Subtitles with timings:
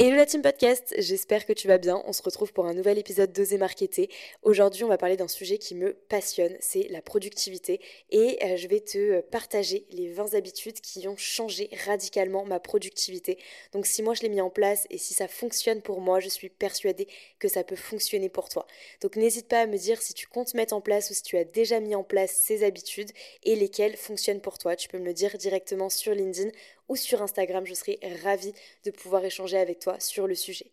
[0.00, 2.00] Hello la team podcast, j'espère que tu vas bien.
[2.06, 4.08] On se retrouve pour un nouvel épisode d'Oser Marketer.
[4.44, 7.80] Aujourd'hui, on va parler d'un sujet qui me passionne, c'est la productivité.
[8.12, 13.38] Et euh, je vais te partager les 20 habitudes qui ont changé radicalement ma productivité.
[13.72, 16.28] Donc si moi je l'ai mis en place et si ça fonctionne pour moi, je
[16.28, 17.08] suis persuadée
[17.40, 18.68] que ça peut fonctionner pour toi.
[19.00, 21.36] Donc n'hésite pas à me dire si tu comptes mettre en place ou si tu
[21.36, 23.10] as déjà mis en place ces habitudes
[23.42, 24.76] et lesquelles fonctionnent pour toi.
[24.76, 26.52] Tu peux me le dire directement sur LinkedIn
[26.88, 27.66] ou sur Instagram.
[27.66, 30.66] Je serai ravie de pouvoir échanger avec toi sur le sujet.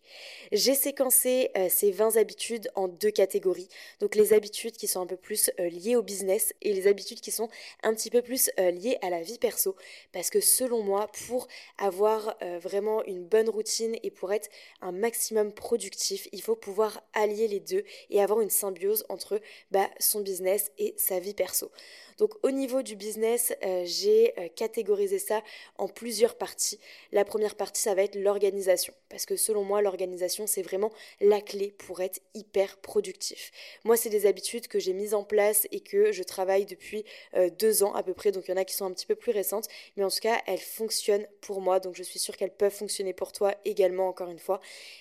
[0.52, 3.68] J'ai séquencé euh, ces 20 habitudes en deux catégories.
[4.00, 7.20] Donc les habitudes qui sont un peu plus euh, liées au business et les habitudes
[7.20, 7.48] qui sont
[7.82, 9.76] un petit peu plus euh, liées à la vie perso.
[10.12, 14.48] Parce que selon moi, pour avoir vraiment une bonne routine et pour être
[14.80, 19.88] un maximum productif, il faut pouvoir allier les deux et avoir une symbiose entre bah,
[19.98, 21.70] son business et sa vie perso.
[22.18, 23.52] Donc au niveau du business,
[23.84, 25.42] j'ai catégorisé ça
[25.78, 26.78] en plusieurs parties.
[27.10, 28.94] La première partie, ça va être l'organisation.
[29.08, 33.50] Parce que selon moi, l'organisation, c'est vraiment la clé pour être hyper productif.
[33.82, 37.50] Moi, c'est des habitudes que j'ai mises en place et que je travaille depuis euh,
[37.50, 38.30] deux ans à peu près.
[38.30, 39.66] Donc il y en a qui sont un petit peu plus récentes.
[39.96, 41.80] Mais en tout cas, elles fonctionnent pour moi.
[41.80, 44.60] Donc je suis sûre qu'elles peuvent fonctionner pour toi également, encore une fois.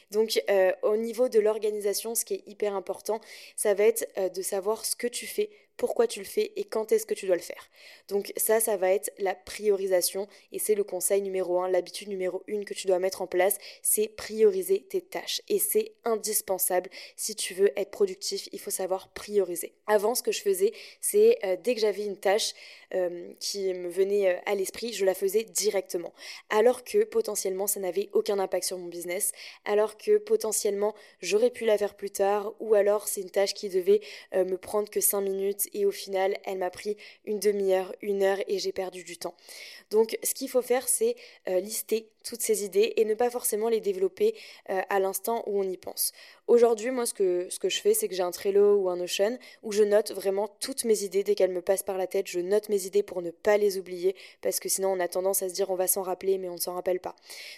[0.09, 0.41] Donc
[0.81, 3.21] au niveau de l'organisation, ce qui est hyper important,
[3.55, 6.91] ça va être de savoir ce que tu fais pourquoi tu le fais et quand
[6.91, 7.69] est-ce que tu dois le faire.
[8.07, 12.43] Donc ça, ça va être la priorisation et c'est le conseil numéro un, l'habitude numéro
[12.47, 15.41] une que tu dois mettre en place, c'est prioriser tes tâches.
[15.49, 19.73] Et c'est indispensable si tu veux être productif, il faut savoir prioriser.
[19.87, 22.53] Avant, ce que je faisais, c'est euh, dès que j'avais une tâche
[22.95, 26.13] euh, qui me venait euh, à l'esprit, je la faisais directement.
[26.49, 29.31] Alors que potentiellement, ça n'avait aucun impact sur mon business,
[29.65, 33.69] alors que potentiellement, j'aurais pu la faire plus tard, ou alors c'est une tâche qui
[33.69, 34.01] devait
[34.33, 38.39] me prendre que 5 minutes et au final, elle m'a pris une demi-heure, une heure
[38.47, 39.35] et j'ai perdu du temps.
[39.91, 41.15] Donc, ce qu'il faut faire, c'est
[41.47, 44.35] euh, lister toutes ces idées et ne pas forcément les développer
[44.69, 46.11] euh, à l'instant où on y pense.
[46.47, 48.97] Aujourd'hui, moi, ce que, ce que je fais, c'est que j'ai un Trello ou un
[48.97, 52.27] Notion où je note vraiment toutes mes idées dès qu'elles me passent par la tête.
[52.27, 55.41] Je note mes idées pour ne pas les oublier parce que sinon, on a tendance
[55.43, 57.15] à se dire on va s'en rappeler, mais on ne s'en rappelle pas.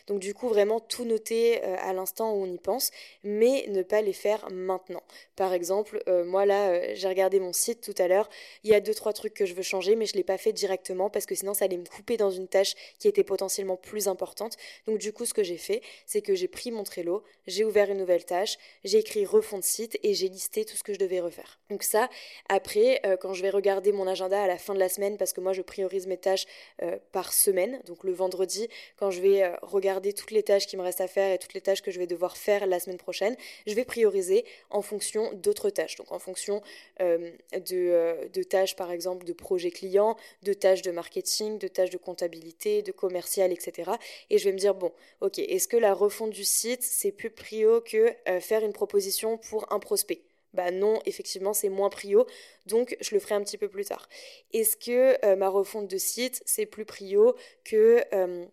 [0.07, 2.91] Donc, du coup, vraiment tout noter euh, à l'instant où on y pense,
[3.23, 5.03] mais ne pas les faire maintenant.
[5.35, 8.29] Par exemple, moi là, j'ai regardé mon site tout à l'heure.
[8.63, 10.37] Il y a deux, trois trucs que je veux changer, mais je ne l'ai pas
[10.37, 13.77] fait directement parce que sinon, ça allait me couper dans une tâche qui était potentiellement
[13.77, 14.56] plus importante.
[14.85, 17.89] Donc du coup, ce que j'ai fait, c'est que j'ai pris mon Trello, j'ai ouvert
[17.89, 20.99] une nouvelle tâche, j'ai écrit refond de site et j'ai listé tout ce que je
[20.99, 21.59] devais refaire.
[21.69, 22.09] Donc ça,
[22.49, 25.33] après, euh, quand je vais regarder mon agenda à la fin de la semaine, parce
[25.33, 26.45] que moi je priorise mes tâches
[26.81, 30.77] euh, par semaine, donc le vendredi, quand je vais euh, regarder toutes les tâches qui
[30.77, 32.97] me restent à faire et toutes les tâches que je vais devoir faire la semaine
[32.97, 33.35] prochaine,
[33.65, 35.95] je vais prioriser en fonction d'autres tâches.
[35.95, 36.61] Donc en fonction
[36.99, 42.81] de, tâches, par exemple, de projets clients, de tâches de marketing, de tâches de comptabilité,
[42.81, 43.91] de commercial, etc.
[44.29, 44.91] Et vais me dire, bon,
[45.21, 49.37] ok, est-ce que la refonte du site, c'est plus prio que euh, faire une proposition
[49.37, 50.21] pour un prospect?
[50.53, 52.25] Bah non, effectivement, c'est moins prio,
[52.65, 54.07] donc je le ferai un petit peu plus tard.
[54.53, 58.45] Est-ce que euh, ma refonte de site, c'est plus prio que euh,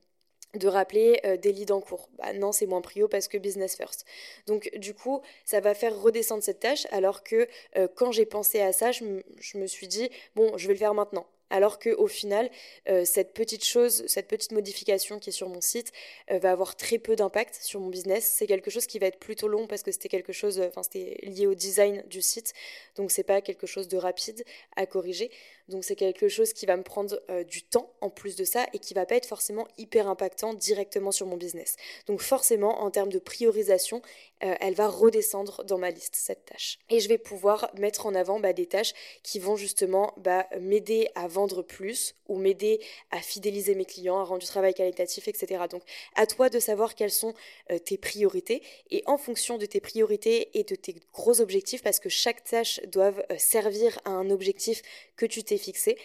[0.54, 2.08] de rappeler des leads en cours?
[2.18, 4.04] Bah non, c'est moins prio parce que business first.
[4.46, 7.48] Donc du coup, ça va faire redescendre cette tâche alors que
[7.94, 9.04] quand j'ai pensé à ça, je,
[9.40, 12.50] je, me suis dit, bon, je vais le faire maintenant alors qu'au final,
[12.88, 15.92] euh, cette petite chose, cette petite modification qui est sur mon site
[16.32, 18.24] euh, va avoir très peu d'impact sur mon business.
[18.24, 21.16] C'est quelque chose qui va être plutôt long parce que c'était quelque chose, enfin c'était
[21.22, 22.54] lié au design du site,
[22.96, 24.42] donc c'est pas quelque chose de rapide
[24.74, 25.30] à corriger.
[25.68, 28.66] Donc c'est quelque chose qui va me prendre euh, du temps en plus de ça
[28.72, 31.76] et qui va pas être forcément hyper impactant directement sur mon business.
[32.06, 34.02] Donc forcément, en termes de priorisation,
[34.42, 36.78] euh, elle va redescendre dans ma liste, cette tâche.
[36.90, 38.92] Et je vais pouvoir mettre en avant bah, des tâches
[39.22, 44.24] qui vont justement bah, m'aider à vendre plus ou m'aider à fidéliser mes clients, à
[44.24, 45.64] rendre du travail qualitatif, etc.
[45.70, 45.82] Donc
[46.14, 47.34] à toi de savoir quelles sont
[47.70, 52.00] euh, tes priorités et en fonction de tes priorités et de tes gros objectifs, parce
[52.00, 54.82] que chaque tâche doit servir à un objectif
[55.16, 55.96] que tu t'es fixé,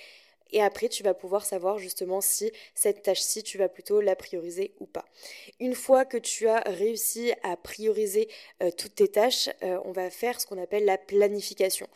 [0.51, 4.73] Et après, tu vas pouvoir savoir justement si cette tâche-ci, tu vas plutôt la prioriser
[4.79, 5.05] ou pas.
[5.59, 8.29] Une fois que tu as réussi à prioriser
[8.63, 11.87] euh, toutes tes tâches, euh, on va faire ce qu'on appelle la planification.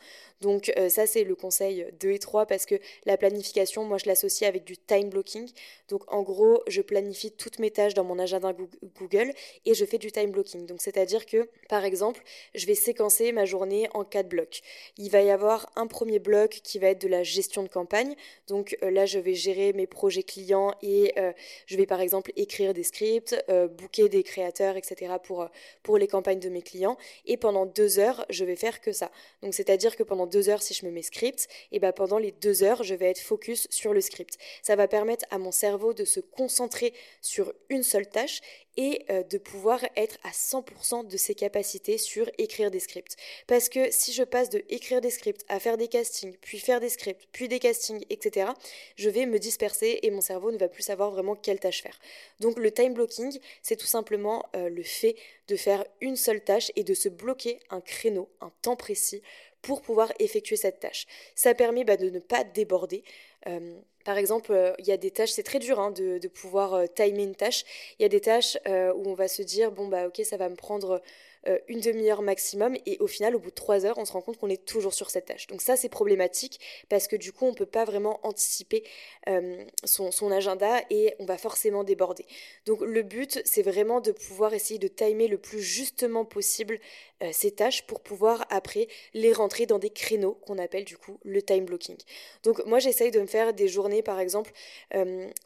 [0.44, 2.74] Donc euh, ça c'est le conseil 2 et 3 parce que
[3.06, 5.48] la planification, moi je l'associe avec du time blocking.
[5.88, 8.52] Donc en gros, je planifie toutes mes tâches dans mon agenda
[9.00, 9.32] Google
[9.64, 10.66] et je fais du time blocking.
[10.66, 12.22] Donc c'est-à-dire que par exemple,
[12.54, 14.60] je vais séquencer ma journée en quatre blocs.
[14.98, 18.14] Il va y avoir un premier bloc qui va être de la gestion de campagne.
[18.46, 21.32] Donc euh, là, je vais gérer mes projets clients et euh,
[21.64, 25.14] je vais par exemple écrire des scripts, booker des créateurs, etc.
[25.22, 25.48] pour,
[25.82, 26.98] pour les campagnes de mes clients.
[27.24, 29.10] Et pendant deux heures, je vais faire que ça.
[29.42, 32.32] Donc c'est-à-dire que pendant deux heures, si je me mets script, et ben pendant les
[32.32, 34.36] deux heures, je vais être focus sur le script.
[34.62, 38.40] Ça va permettre à mon cerveau de se concentrer sur une seule tâche
[38.76, 43.16] et euh, de pouvoir être à 100% de ses capacités sur écrire des scripts.
[43.46, 46.80] Parce que si je passe de écrire des scripts à faire des castings, puis faire
[46.80, 48.50] des scripts, puis des castings, etc.,
[48.96, 51.98] je vais me disperser et mon cerveau ne va plus savoir vraiment quelle tâche faire.
[52.40, 55.14] Donc le time blocking, c'est tout simplement euh, le fait
[55.46, 59.22] de faire une seule tâche et de se bloquer un créneau, un temps précis
[59.64, 61.06] pour pouvoir effectuer cette tâche.
[61.34, 63.02] Ça permet bah, de ne pas déborder.
[63.46, 63.74] Euh,
[64.04, 66.86] par exemple, euh, il y a des tâches, c'est très dur hein, de, pouvoir euh,
[66.86, 67.64] timer une tâche.
[67.98, 70.50] Il y a des tâches où on va se dire, bon, bah ok, ça va
[70.50, 71.00] me prendre
[71.46, 74.22] euh, une demi-heure maximum et au final au bout de trois heures on se rend
[74.22, 75.46] compte qu'on est toujours sur cette tâche.
[75.46, 78.84] Donc ça c'est problématique parce que du coup on ne peut pas vraiment anticiper
[79.28, 82.24] euh, son, agenda et on va forcément déborder.
[82.66, 86.80] Donc le but c'est vraiment de pouvoir essayer de timer le plus justement possible
[87.22, 91.18] euh, ces tâches pour pouvoir après les rentrer dans des créneaux qu'on appelle du coup
[91.24, 91.96] le time blocking.
[92.42, 94.52] Donc moi j'essaye de me faire des journées par exemple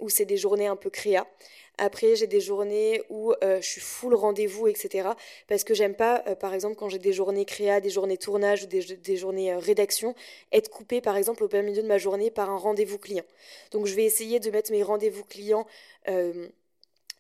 [0.00, 1.27] où c'est des journées un peu créa.
[1.78, 5.10] Après, j'ai des journées où euh, je suis full rendez-vous, etc.
[5.46, 8.64] Parce que j'aime pas, euh, par exemple, quand j'ai des journées créa, des journées tournage
[8.64, 10.14] ou des, journées euh, rédaction,
[10.52, 13.25] être coupée, par exemple, au plein milieu de ma journée par un rendez-vous client.
[13.70, 15.66] Donc, je vais essayer de mettre mes rendez-vous clients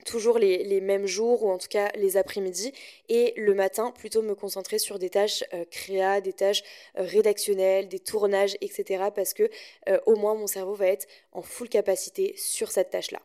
[0.04, 2.72] toujours les, mêmes jours ou en tout cas les après-midi
[3.08, 6.62] et le matin plutôt me concentrer sur des tâches créa, des tâches
[6.94, 9.10] rédactionnelles, des tournages, etc.
[9.14, 9.50] parce que
[10.06, 13.20] au moins mon cerveau va être en full capacité sur cette tâche-là.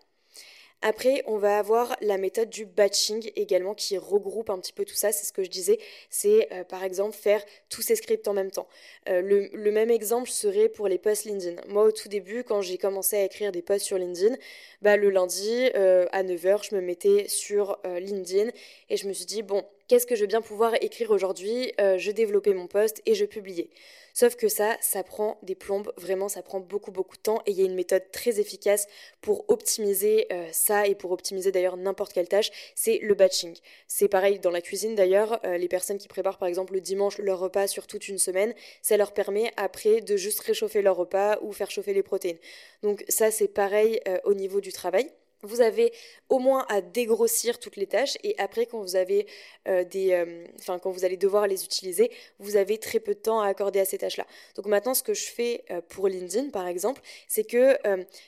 [0.85, 4.95] Après, on va avoir la méthode du batching également qui regroupe un petit peu tout
[4.95, 5.13] ça.
[5.13, 5.79] C'est ce que je disais.
[6.09, 8.67] C'est euh, par exemple faire tous ces scripts en même temps.
[9.07, 11.61] Euh, le, même exemple serait pour les posts LinkedIn.
[11.69, 14.35] Moi, au tout début, quand j'ai commencé à écrire des posts sur LinkedIn,
[14.81, 18.51] bah, le lundi euh, à 9h, je me mettais sur LinkedIn
[18.89, 21.71] et je me suis dit, bon, qu'est-ce que je vais bien pouvoir écrire aujourd'hui?
[21.79, 23.69] Je développais mon post et je publiais.
[24.13, 27.51] Sauf que ça, ça prend des plombes, vraiment, ça prend beaucoup, beaucoup de temps et
[27.51, 28.87] il y a une méthode très efficace
[29.21, 33.55] pour optimiser euh, ça et pour optimiser d'ailleurs n'importe quelle tâche, c'est le batching.
[33.87, 37.17] C'est pareil dans la cuisine d'ailleurs, euh, les personnes qui préparent par exemple le dimanche
[37.17, 41.39] leur repas sur toute une semaine, ça leur permet après de juste réchauffer leur repas
[41.41, 42.37] ou faire chauffer les protéines.
[42.83, 45.09] Donc ça, c'est pareil euh, au niveau du travail
[45.43, 45.93] vous avez
[46.29, 49.27] au moins à dégrossir toutes les tâches et après quand vous avez
[49.67, 53.41] euh, des euh, quand vous allez devoir les utiliser vous avez très peu de temps
[53.41, 54.25] à accorder à ces tâches là
[54.55, 57.77] donc maintenant ce que je fais euh, pour LinkedIn par exemple c'est que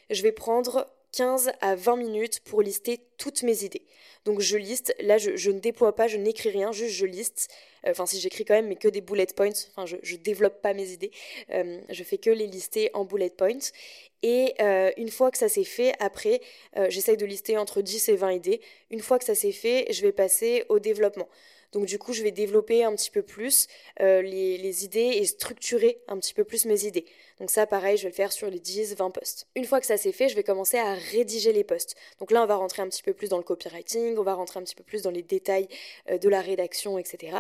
[0.09, 3.83] je vais prendre 15 à 20 minutes pour lister toutes mes idées.
[4.25, 4.94] Donc je liste.
[5.00, 7.50] Là je, ne déploie pas je n'écris rien juste je liste.
[7.88, 9.50] Enfin si j'écris quand même mais que des bullet points.
[9.69, 11.12] Enfin je, je développe pas mes idées.
[11.50, 13.71] Je fais que les lister en bullet points.
[14.27, 16.41] Et euh, une fois que ça s'est fait, après,
[16.77, 18.59] euh, j'essaye de lister entre 10 et 20 idées.
[18.89, 21.27] Une fois que ça s'est fait, je vais passer au développement.
[21.75, 23.68] Donc du coup, je vais développer un petit peu plus
[24.00, 27.06] euh, les, idées et structurer un petit peu plus mes idées.
[27.42, 29.45] Donc ça, pareil, je vais le faire sur les 10, 20 posts.
[29.56, 31.98] Une fois que ça s'est fait, je vais commencer à rédiger les posts.
[32.22, 34.62] Donc là, on va rentrer un petit peu plus dans le copywriting, on va rentrer
[34.62, 35.68] un petit peu plus dans les détails
[36.10, 37.39] de la rédaction, etc.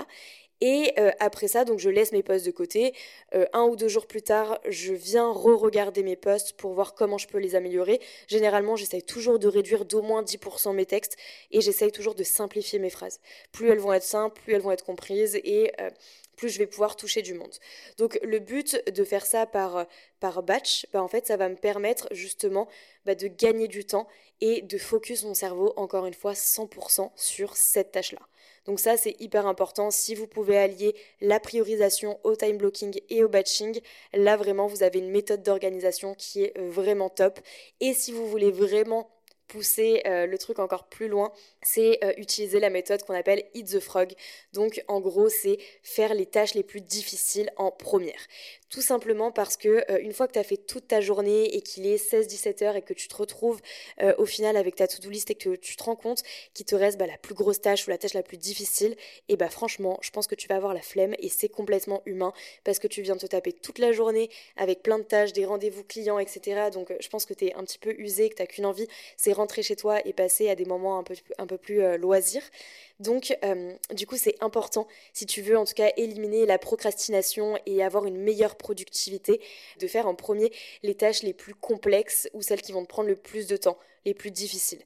[0.67, 2.95] Et euh, après ça, donc je laisse mes posts de côté.
[3.35, 7.19] Euh, un ou deux jours plus tard, je viens re-regarder mes posts pour voir comment
[7.19, 8.01] je peux les améliorer.
[8.27, 11.17] Généralement, j'essaye toujours de réduire d'au moins 10% mes textes
[11.51, 13.19] et j'essaye toujours de simplifier mes phrases.
[13.51, 15.91] Plus elles vont être simples, plus elles vont être comprises et euh,
[16.35, 17.53] plus je vais pouvoir toucher du monde.
[17.99, 19.85] Donc le but de faire ça par,
[20.19, 22.67] par batch, bah, en fait, ça va me permettre justement
[23.05, 24.07] bah, de gagner du temps
[24.41, 28.27] et de focus mon cerveau, encore une fois, 100% sur cette tâche-là.
[28.65, 29.91] Donc ça, c'est hyper important.
[29.91, 33.79] Si vous pouvez allier la priorisation au time blocking et au batching,
[34.13, 37.39] là vraiment, vous avez une méthode d'organisation qui est vraiment top.
[37.79, 39.09] Et si vous voulez vraiment
[39.47, 41.31] pousser le truc encore plus loin,
[41.65, 44.13] c'est utiliser la méthode qu'on appelle Eat the Frog.
[44.53, 48.21] Donc en gros, c'est faire les tâches les plus difficiles en première.
[48.69, 51.85] Tout simplement parce que une fois que tu as fait toute ta journée et qu'il
[51.85, 53.59] est 16-17 heures et que tu te retrouves
[54.17, 56.97] au final avec ta to-do list et que tu te rends compte qu'il te reste
[56.97, 58.95] bah, la plus grosse tâche ou la tâche la plus difficile,
[59.29, 62.33] et bah franchement, je pense que tu vas avoir la flemme et c'est complètement humain
[62.63, 65.45] parce que tu viens de te taper toute la journée avec plein de tâches, des
[65.45, 66.69] rendez-vous clients, etc.
[66.71, 69.33] Donc je pense que tu es un petit peu usé, que tu qu'une envie, c'est
[69.33, 72.43] rentrer chez toi et passer à des moments un peu, un peu plus euh, loisirs.
[72.99, 77.57] Donc, euh, du coup, c'est important, si tu veux en tout cas éliminer la procrastination
[77.65, 79.41] et avoir une meilleure productivité,
[79.79, 80.51] de faire en premier
[80.83, 83.77] les tâches les plus complexes ou celles qui vont te prendre le plus de temps,
[84.05, 84.81] les plus difficiles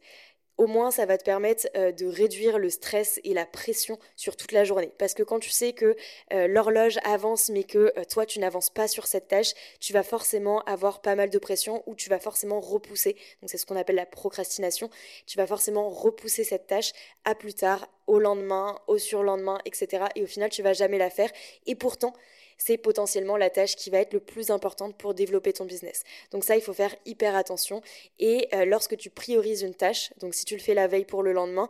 [0.59, 4.35] au moins ça va te permettre euh, de réduire le stress et la pression sur
[4.35, 4.91] toute la journée.
[4.97, 5.95] Parce que quand tu sais que
[6.33, 10.03] euh, l'horloge avance mais que euh, toi tu n'avances pas sur cette tâche, tu vas
[10.03, 13.13] forcément avoir pas mal de pression ou tu vas forcément repousser.
[13.41, 14.89] Donc c'est ce qu'on appelle la procrastination.
[15.25, 16.91] Tu vas forcément repousser cette tâche
[17.23, 20.07] à plus tard, au lendemain, au surlendemain, etc.
[20.15, 21.31] Et au final tu vas jamais la faire.
[21.67, 22.13] Et pourtant
[22.59, 26.03] c'est potentiellement la tâche qui va être le plus importante pour développer ton business.
[26.29, 27.81] Donc ça, il faut faire hyper attention.
[28.19, 31.23] Et euh, lorsque tu priorises une tâche, donc si tu le fais la veille pour
[31.23, 31.69] le lendemain,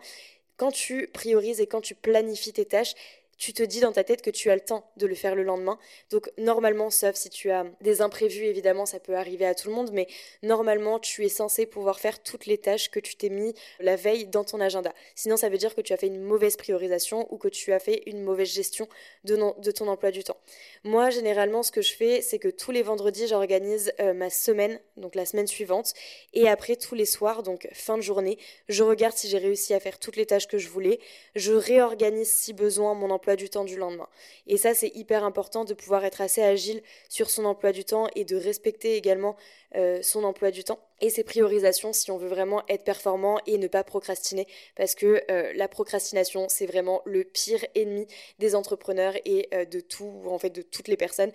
[0.57, 2.95] quand tu priorises et quand tu planifies tes tâches,
[3.39, 5.43] tu te dis dans ta tête que tu as le temps de le faire le
[5.43, 5.79] lendemain.
[6.11, 9.73] Donc normalement, sauf si tu as des imprévus, évidemment, ça peut arriver à tout le
[9.73, 10.07] monde, mais
[10.43, 14.27] normalement, tu es censé pouvoir faire toutes les tâches que tu t'es mis la veille
[14.27, 14.93] dans ton agenda.
[15.15, 17.79] Sinon, ça veut dire que tu as fait une mauvaise priorisation ou que tu as
[17.79, 18.89] fait une mauvaise gestion
[19.23, 20.37] de, ton emploi du temps.
[20.83, 24.81] Moi, généralement, ce que je fais, c'est que tous les vendredis, j'organise euh, ma semaine,
[24.97, 25.93] donc la semaine suivante,
[26.33, 29.79] et après, tous les soirs, donc fin de journée, je regarde si j'ai réussi à
[29.79, 30.99] faire toutes les tâches que je voulais,
[31.35, 34.07] je réorganise si besoin mon emploi du temps du lendemain.
[34.47, 38.07] Et ça, c'est hyper important de pouvoir être assez agile sur son emploi du temps
[38.15, 39.35] et de respecter également
[39.75, 43.59] euh, son emploi du temps et ses priorisations si on veut vraiment être performant et
[43.59, 44.47] ne pas procrastiner.
[44.75, 48.07] Parce que euh, la procrastination c'est vraiment le pire ennemi
[48.39, 51.31] des entrepreneurs et euh, de tout en fait de toutes les personnes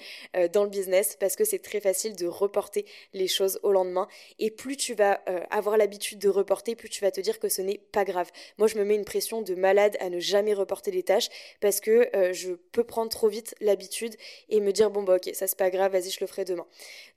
[0.52, 1.16] dans le business.
[1.20, 4.08] Parce que c'est très facile de reporter les choses au lendemain.
[4.38, 7.62] Et plus tu vas avoir l'habitude de reporter plus tu vas te dire que ce
[7.62, 8.30] n'est pas grave.
[8.58, 11.28] Moi je me mets une pression de malade à ne jamais reporter les tâches
[11.60, 14.16] parce que je peux prendre trop vite l'habitude
[14.48, 16.66] et me dire bon bah ok ça c'est pas grave vas-y je le ferai demain.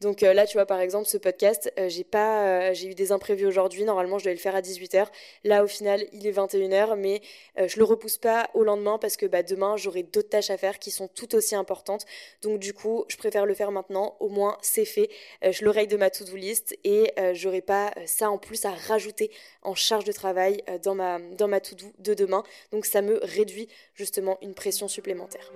[0.01, 1.71] Donc là tu vois par exemple ce podcast.
[1.79, 3.83] Euh, j'ai pas, euh, j'ai eu des imprévus aujourd'hui.
[3.83, 5.07] Normalement, je devais le faire à 18h.
[5.43, 7.21] Là, au final, il est 21h, mais
[7.57, 10.57] euh, je le repousse pas au lendemain parce que bah, demain, j'aurai d'autres tâches à
[10.57, 12.05] faire qui sont tout aussi importantes.
[12.41, 14.15] Donc, du coup, je préfère le faire maintenant.
[14.19, 15.09] Au moins, c'est fait.
[15.41, 19.75] je l'oreille de ma to-do list et j'aurai pas ça en plus à rajouter en
[19.75, 22.43] charge de travail dans ma, dans ma to-do de demain.
[22.71, 25.51] Donc, ça me réduit justement une pression supplémentaire.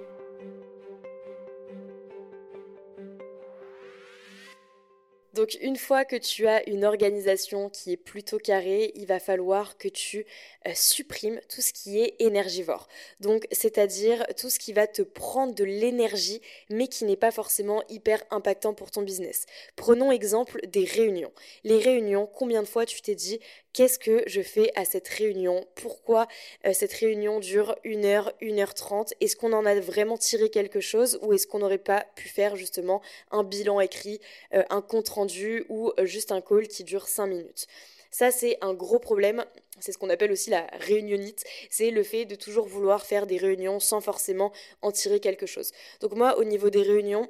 [5.34, 9.78] Donc une fois que tu as une organisation qui est plutôt carrée, il va falloir
[9.78, 10.26] que tu
[10.68, 12.88] euh, supprimes tout ce qui est énergivore.
[13.20, 17.84] Donc c'est-à-dire tout ce qui va te prendre de l'énergie mais qui n'est pas forcément
[17.90, 19.46] hyper impactant pour ton business.
[19.76, 21.32] Prenons exemple des réunions.
[21.64, 23.40] Les réunions, combien de fois tu t'es dit
[23.74, 25.66] qu'est-ce que je fais à cette réunion?
[25.76, 26.28] Pourquoi
[26.66, 29.14] euh, cette réunion dure une heure, une heure trente?
[29.22, 32.56] Est-ce qu'on en a vraiment tiré quelque chose ou est-ce qu'on n'aurait pas pu faire
[32.56, 33.02] justement
[33.32, 34.20] un bilan écrit,
[34.54, 37.68] euh, un compte rendu ou euh, juste un call qui dure cinq minutes?
[38.12, 39.46] Ça, c'est un gros problème.
[39.80, 41.46] C'est ce qu'on appelle aussi la réunionite.
[41.70, 44.52] C'est le fait de toujours vouloir faire des réunions sans forcément
[44.82, 45.72] en tirer quelque chose.
[46.02, 47.30] Donc moi, au niveau des réunions,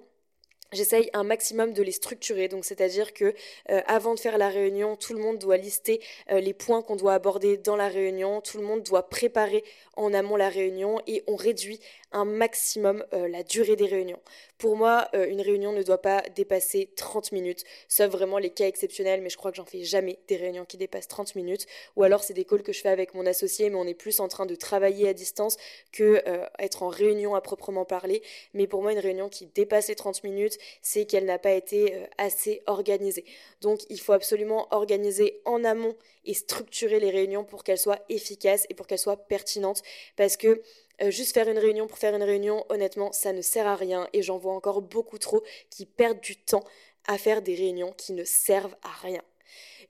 [0.73, 3.33] J'essaye un maximum de les structurer, donc c'est-à-dire que
[3.69, 5.99] euh, avant de faire la réunion, tout le monde doit lister
[6.29, 10.13] euh, les points qu'on doit aborder dans la réunion, tout le monde doit préparer en
[10.13, 11.79] amont la réunion et on réduit
[12.12, 14.19] un maximum euh, la durée des réunions.
[14.57, 19.21] Pour moi, une réunion ne doit pas dépasser 30 minutes, sauf vraiment les cas exceptionnels,
[19.21, 22.24] mais je crois que j'en fais jamais des réunions qui dépassent 30 minutes, ou alors
[22.24, 24.45] c'est des calls que je fais avec mon associé, mais on est plus en train
[24.45, 25.57] de travailler à distance
[25.91, 26.21] que
[26.60, 28.21] être en réunion à proprement parler.
[28.53, 31.95] Mais pour moi, une réunion qui dépasse les 30 minutes, c'est qu'elle n'a pas été
[31.95, 33.25] euh, assez organisée.
[33.62, 35.95] Donc il faut absolument organiser en amont
[36.25, 39.80] et structurer les réunions pour qu'elles soient efficaces et pour qu'elles soient pertinentes
[40.15, 40.61] parce que
[41.01, 44.07] euh, juste faire une réunion pour faire une réunion, honnêtement, ça ne sert à rien
[44.13, 46.63] et j'en vois encore beaucoup trop qui perdent du temps
[47.07, 49.21] à faire des réunions qui ne servent à rien.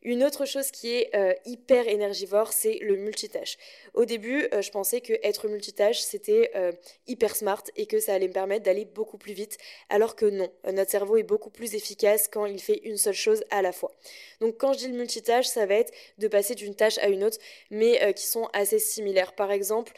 [0.04, 3.58] Une autre chose qui est euh, hyper énergivore, c'est le multitâche.
[3.94, 6.72] Au début, euh, je pensais que être multitâche, c'était euh,
[7.08, 9.58] hyper smart et que ça allait me permettre d'aller beaucoup plus vite,
[9.90, 10.50] alors que non.
[10.72, 13.92] notre cerveau est beaucoup plus efficace quand il fait une seule chose à la fois.
[14.40, 17.24] Donc quand je dis le multitâche, ça va être de passer d'une tâche à une
[17.24, 17.38] autre,
[17.70, 19.34] mais qui sont assez similaires.
[19.34, 19.94] Par exemple,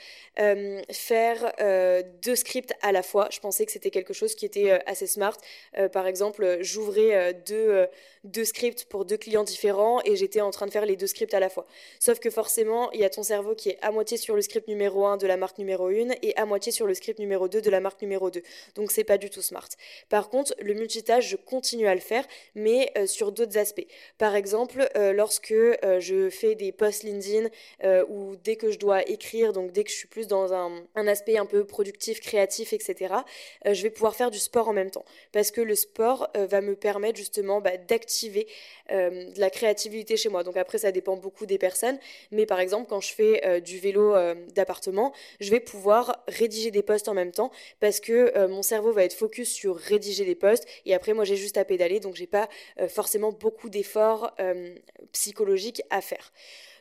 [0.92, 1.54] faire
[2.22, 3.28] deux scripts à la fois.
[3.32, 5.38] Je pensais que c'était quelque chose qui était assez smart.
[5.92, 7.88] par exemple, j'ouvrais deux,
[8.44, 11.40] scripts pour deux clients différents et j'étais en train de faire les deux scripts à
[11.40, 11.66] la fois.
[12.00, 14.68] Sauf que forcément, il y a ton cerveau qui est à moitié sur le script
[14.68, 17.62] numéro 1 de la marque numéro 1 et à moitié sur le script numéro 2
[17.62, 18.42] de la marque numéro 2.
[18.76, 19.68] Donc c'est pas du tout smart.
[20.10, 22.26] Par contre, le multitâche, je continue à le faire,
[22.56, 23.86] mais euh, sur d'autres aspects.
[24.18, 27.50] Par exemple, euh, lorsque euh, je fais des posts LinkedIn
[28.08, 31.38] ou dès que je dois écrire, donc dès que je suis plus dans un, aspect
[31.38, 33.14] un peu productif, créatif, etc.,
[33.66, 35.06] je vais pouvoir faire du sport en même temps.
[35.32, 38.48] Parce que le sport va me permettre justement bah, d'activer
[38.90, 40.44] de la créativité chez moi.
[40.44, 42.00] Donc après, ça dépend beaucoup des personnes.
[42.32, 44.16] Mais par exemple, quand je fais du vélo
[44.54, 49.04] d'appartement, je vais pouvoir rédiger des posts en même temps parce que mon cerveau va
[49.04, 52.00] être focus sur rédiger des posts et après, moi, j'ai juste à pédaler.
[52.00, 52.50] Donc, j'ai pas
[52.90, 54.36] forcément beaucoup d'efforts
[55.12, 56.32] psychologiques à faire.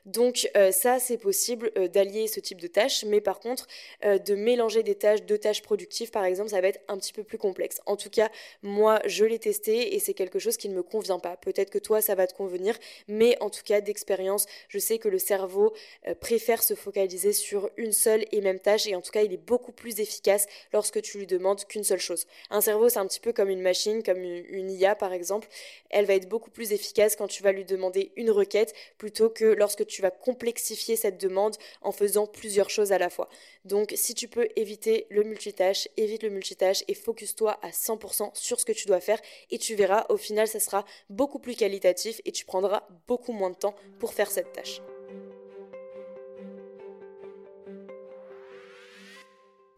[0.07, 3.69] Donc euh, ça, c'est possible euh, d'allier ce type de tâches, mais par contre,
[4.05, 7.13] euh, de mélanger des tâches, deux tâches productives, par exemple, ça va être un petit
[7.13, 7.81] peu plus complexe.
[7.87, 8.29] En tout cas,
[8.63, 11.37] moi, je l'ai testé et c'est quelque chose qui ne me convient pas.
[11.37, 15.09] Peut-être que toi, ça va te convenir, mais en tout cas, d'expérience, je sais que
[15.09, 15.73] le cerveau
[16.21, 19.37] préfère se focaliser sur une seule et même tâche et en tout cas, il est
[19.37, 22.27] beaucoup plus efficace lorsque tu lui demandes qu'une seule chose.
[22.51, 25.49] Un cerveau, c'est un petit peu comme une machine, comme une IA, par exemple.
[25.91, 29.45] Elle va être beaucoup plus efficace quand tu vas lui demander une requête plutôt que
[29.45, 33.29] lorsque tu tu vas complexifier cette demande en faisant plusieurs choses à la fois.
[33.65, 38.59] Donc si tu peux éviter le multitâche, évite le multitâche et focus-toi à 100% sur
[38.59, 39.21] ce que tu dois faire
[39.51, 43.51] et tu verras, au final, ça sera beaucoup plus qualitatif et tu prendras beaucoup moins
[43.51, 44.81] de temps pour faire cette tâche.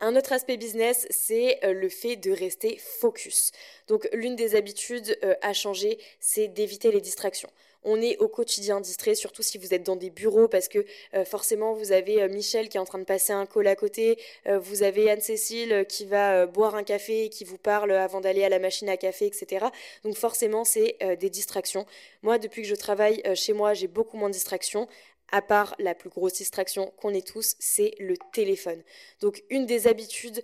[0.00, 3.52] Un autre aspect business, c'est euh, le fait de rester focus.
[3.86, 7.48] Donc l'une des habitudes euh, à changer, c'est d'éviter les distractions
[7.84, 11.24] on est au quotidien distrait, surtout si vous êtes dans des bureaux, parce que euh,
[11.24, 14.18] forcément, vous avez euh, Michel qui est en train de passer un call à côté,
[14.46, 18.48] euh, vous avez Anne-Cécile qui va boire un café, qui vous parle avant d'aller à
[18.48, 19.66] la machine à café, etc.
[20.02, 21.86] Donc forcément, c'est des distractions.
[22.22, 24.88] Moi, depuis que je travaille chez moi, j'ai beaucoup moins de distractions
[25.34, 28.80] à part la plus grosse distraction qu'on ait tous, c'est le téléphone.
[29.20, 30.40] Donc une des habitudes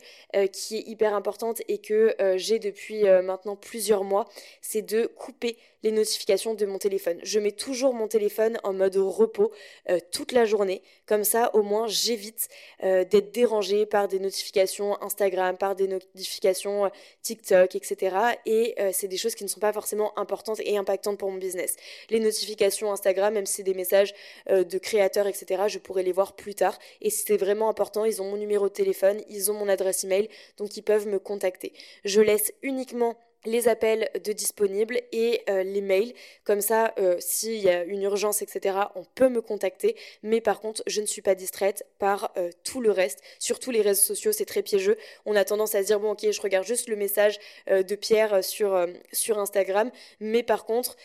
[0.53, 4.29] qui est hyper importante et que j'ai depuis maintenant plusieurs mois,
[4.61, 7.19] c'est de couper les notifications de mon téléphone.
[7.23, 9.53] Je mets toujours mon téléphone en mode repos
[9.89, 10.83] euh, toute la journée.
[11.11, 12.47] Comme ça, au moins, j'évite
[12.85, 16.89] euh, d'être dérangée par des notifications Instagram, par des notifications euh,
[17.23, 18.17] TikTok, etc.
[18.47, 21.75] Et c'est des choses qui ne sont pas forcément importantes et impactantes pour mon business.
[22.11, 24.15] Les notifications Instagram, même si c'est des messages
[24.49, 26.79] de créateurs, etc., je pourrais les voir plus tard.
[27.01, 30.05] Et si c'est vraiment important, ils ont mon numéro de téléphone, ils ont mon adresse
[30.05, 31.73] email, donc ils peuvent me contacter.
[32.05, 36.13] Je laisse uniquement les appels de disponibles et euh, les mails.
[36.45, 39.97] Comme ça, euh, s'il y a une urgence, etc., on peut me contacter.
[40.23, 43.21] Mais par contre, je ne suis pas distraite par euh, tout le reste.
[43.39, 44.97] Surtout les réseaux sociaux, c'est très piégeux.
[45.25, 48.45] On a tendance à se dire, bon, ok, je regarde juste le message de Pierre
[48.45, 49.91] sur, sur Instagram.
[50.21, 50.97] Mais par contre,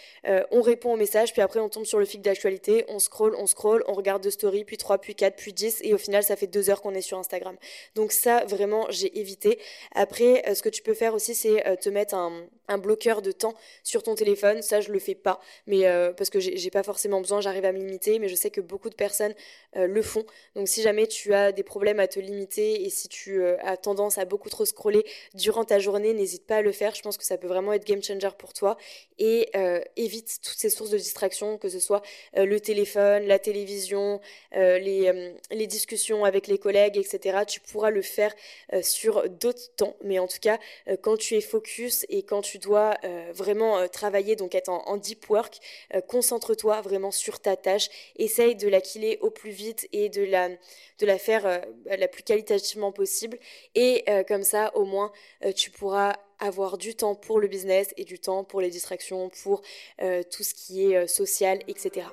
[0.51, 3.47] on répond au message, puis après, on tombe sur le fil d'actualité, on scroll, on
[3.47, 5.81] scroll, on regarde deux stories, puis 3, puis 4, puis 10.
[5.83, 7.55] Et au final, ça fait deux heures qu'on est sur Instagram.
[7.95, 9.59] Donc ça, vraiment, j'ai évité.
[9.93, 12.24] Après, ce que tu peux faire aussi, c'est te mettre un
[12.67, 14.61] un, bloqueur de temps sur ton téléphone.
[14.61, 17.71] Ça, je le fais pas, mais euh, parce que j'ai pas forcément besoin, j'arrive à
[17.71, 19.33] me limiter, mais je sais que beaucoup de personnes
[19.75, 20.25] euh, le font.
[20.55, 23.77] Donc, si jamais tu as des problèmes à te limiter et si tu euh, as
[23.77, 26.95] tendance à beaucoup trop scroller durant ta journée, n'hésite pas à le faire.
[26.95, 28.77] Je pense que ça peut vraiment être game changer pour toi
[29.19, 29.51] et
[29.95, 32.01] évite toutes ces sources de distraction, que ce soit
[32.35, 34.19] le téléphone, la télévision,
[34.51, 37.39] les, les discussions avec les collègues, etc.
[37.47, 38.33] Tu pourras le faire
[38.81, 40.59] sur d'autres temps, mais en tout cas,
[41.01, 45.29] quand tu es focus quand tu dois euh, vraiment euh, travailler, donc être en, deep
[45.29, 45.59] work,
[45.93, 50.23] euh, concentre-toi vraiment sur ta tâche, essaye de la killer au plus vite et de
[50.23, 53.37] la, de la faire la plus qualitativement possible.
[53.75, 55.11] Et comme ça, au moins,
[55.55, 59.61] tu pourras avoir du temps pour le business et du temps pour les distractions, pour
[59.99, 62.07] tout ce qui est social, etc.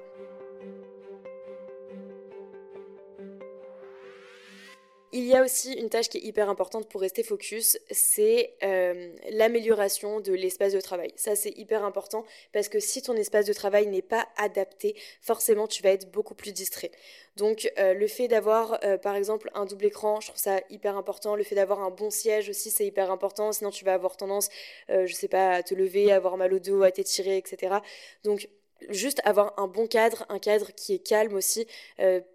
[5.14, 9.14] Il y a aussi une tâche qui est hyper importante pour rester focus, c'est euh,
[9.30, 11.12] l'amélioration de l'espace de travail.
[11.16, 15.66] Ça, c'est hyper important parce que si ton espace de travail n'est pas adapté, forcément,
[15.66, 16.90] tu vas être beaucoup plus distrait.
[17.36, 20.96] Donc, euh, le fait d'avoir, euh, par exemple, un double écran, je trouve ça hyper
[20.96, 21.36] important.
[21.36, 23.52] Le fait d'avoir un bon siège aussi, c'est hyper important.
[23.52, 24.48] Sinon, tu vas avoir tendance,
[24.88, 27.76] je sais pas, à te lever, à avoir mal au dos, à t'étirer, etc.
[28.24, 28.48] Donc,
[28.88, 31.66] juste avoir un bon cadre, un cadre qui est calme aussi.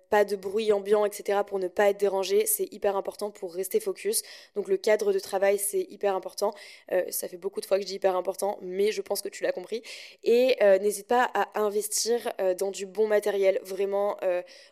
[0.10, 1.39] Pas de bruit ambiant, etc.
[1.46, 4.22] pour ne pas être dérangé, c'est hyper important pour rester focus.
[4.56, 6.54] Donc le cadre de travail, c'est hyper important.
[6.91, 9.30] Euh, ça fait beaucoup de fois que je dis hyper important, mais je pense que
[9.30, 9.82] tu l'as compris.
[10.24, 13.60] Et euh, n'hésite pas à investir euh, dans du bon matériel.
[13.63, 14.17] Vraiment,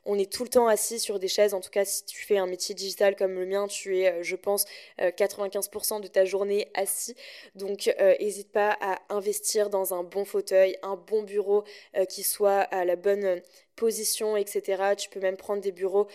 [0.06, 1.54] on est tout le temps assis sur des chaises.
[1.54, 4.36] En tout cas, si tu fais un métier digital comme le mien, tu es, je
[4.36, 4.66] pense,
[5.00, 7.16] 95% de ta journée assis.
[7.56, 11.64] Donc n'hésite pas à investir dans un bon fauteuil, un bon bureau
[12.10, 13.42] qui soit à la bonne
[13.76, 14.96] position, etc.
[14.98, 16.08] Tu peux même prendre des bureaux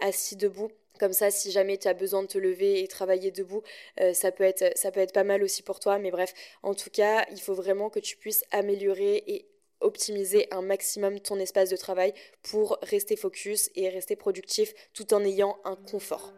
[0.00, 0.70] assis debout.
[0.98, 3.62] Comme ça, si jamais tu as besoin de te lever et travailler debout,
[4.00, 5.98] euh, ça, peut être, ça peut être pas mal aussi pour toi.
[5.98, 6.32] Mais bref,
[6.62, 9.46] en tout cas, il faut vraiment que tu puisses améliorer et
[9.80, 15.22] optimiser un maximum ton espace de travail pour rester focus et rester productif tout en
[15.22, 16.32] ayant un confort.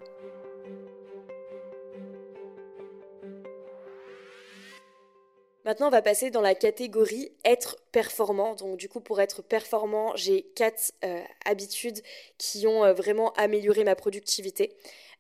[5.65, 7.77] Maintenant, on va passer dans la catégorie être
[8.57, 12.01] Donc, du coup, pour être performant, j'ai quatre euh, habitudes
[12.37, 14.77] qui ont euh, vraiment amélioré ma productivité.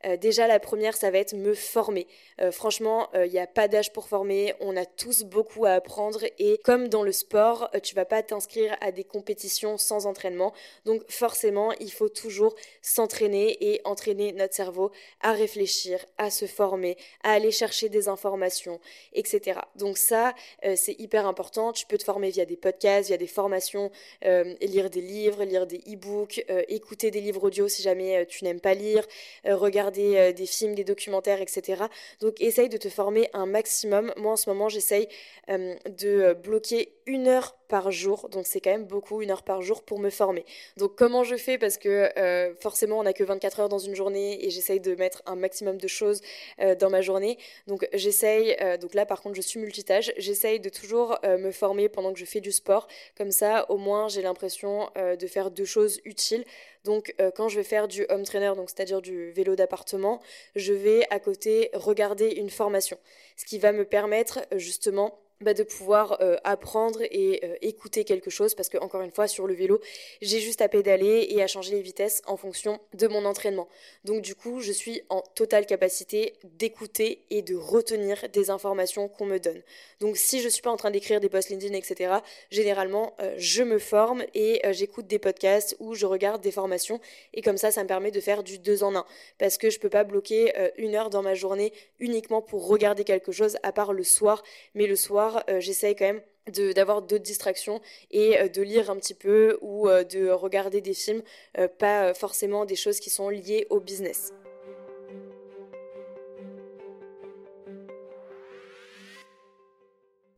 [0.06, 2.06] Euh, déjà, la première, ça va être me former.
[2.52, 4.54] Franchement, il n'y a pas d'âge pour former.
[4.60, 6.20] On a tous beaucoup à apprendre.
[6.38, 10.52] Et comme dans le sport, tu vas pas t'inscrire à des compétitions sans entraînement.
[10.84, 16.96] Donc, forcément, il faut toujours s'entraîner et entraîner notre cerveau à réfléchir, à se former,
[17.24, 18.78] à aller chercher des informations,
[19.14, 19.58] etc.
[19.74, 20.32] Donc, ça,
[20.76, 21.72] c'est hyper important.
[21.72, 23.90] Tu peux te former via des via des formations,
[24.22, 28.74] lire des livres, lire des e-books, écouter des livres audio si jamais tu n'aimes pas
[28.74, 29.04] lire,
[29.44, 31.84] regarder euh, des films, des documentaires, etc.
[32.20, 34.12] Donc essaye de te former un maximum.
[34.16, 35.08] Moi en ce moment j'essaye
[35.50, 39.62] euh, de bloquer une heure par jour, donc c'est quand même beaucoup, une heure par
[39.62, 40.44] jour pour me former.
[40.76, 41.58] Donc comment je fais?
[41.58, 44.94] Parce que euh, forcément on n'a que 24 heures dans une journée et j'essaye de
[44.94, 46.20] mettre un maximum de choses
[46.80, 47.38] dans ma journée.
[47.66, 52.12] Donc j'essaye, donc là par contre je suis multitâche, j'essaye de toujours me former pendant
[52.12, 52.88] que je fais du sport.
[53.16, 56.44] Comme ça au moins j'ai l'impression de faire deux choses utiles.
[56.84, 60.20] Donc euh, quand je vais faire du home trainer, donc c'est-à-dire du vélo d'appartement,
[60.56, 62.98] je vais à côté regarder une formation,
[63.36, 68.28] ce qui va me permettre justement bah, de pouvoir euh, apprendre et euh, écouter quelque
[68.28, 69.80] chose parce que encore une fois sur le vélo
[70.20, 73.68] j'ai juste à pédaler et à changer les vitesses en fonction de mon entraînement.
[74.02, 79.26] Donc du coup je suis en totale capacité d'écouter et de retenir des informations qu'on
[79.26, 79.62] me donne.
[80.00, 82.14] Donc si je suis pas en train d'écrire des posts LinkedIn etc
[82.50, 87.00] généralement euh, je me forme et j'écoute des podcasts ou je regarde des formations
[87.32, 89.06] et comme ça ça me permet de faire du deux en un.
[89.38, 93.30] Parce que je peux pas bloquer une heure dans ma journée uniquement pour regarder quelque
[93.30, 94.42] chose à part le soir
[94.74, 96.22] mais le soir euh, j'essaye quand même
[96.74, 100.94] d'avoir d'autres distractions et euh, de lire un petit peu ou euh, de regarder des
[100.94, 101.22] films,
[101.78, 104.32] pas forcément des choses qui sont liées au business.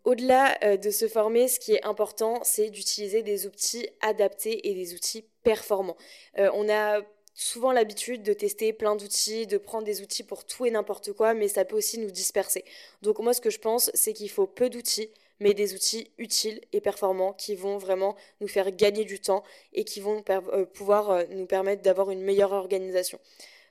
[0.04, 4.94] Au-delà de se former, ce qui est important, c'est d'utiliser des outils adaptés et des
[4.94, 5.96] outils performants.
[6.36, 7.02] on a
[7.34, 11.34] souvent l'habitude de tester plein d'outils, de prendre des outils pour tout et n'importe quoi,
[11.34, 12.64] mais ça peut aussi nous disperser.
[13.02, 16.60] Donc moi ce que je pense, c'est qu'il faut peu d'outils, mais des outils utiles
[16.72, 21.10] et performants qui vont vraiment nous faire gagner du temps et qui vont euh, pouvoir
[21.10, 23.18] euh, nous permettre d'avoir une meilleure organisation.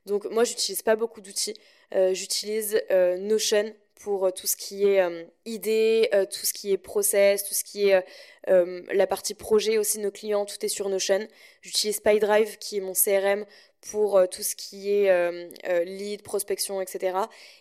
[0.06, 1.54] Donc moi j'utilise pas beaucoup d'outils,
[1.94, 2.82] euh, j'utilise
[3.20, 7.90] Notion pour tout ce qui est idées, tout ce qui est process, tout ce qui
[7.90, 8.04] est
[8.48, 11.28] la partie projet aussi de nos clients, tout est sur Notion.
[11.62, 13.46] J'utilise PyDrive qui est mon CRM
[13.92, 17.18] pour tout ce qui est lead, prospection, etc.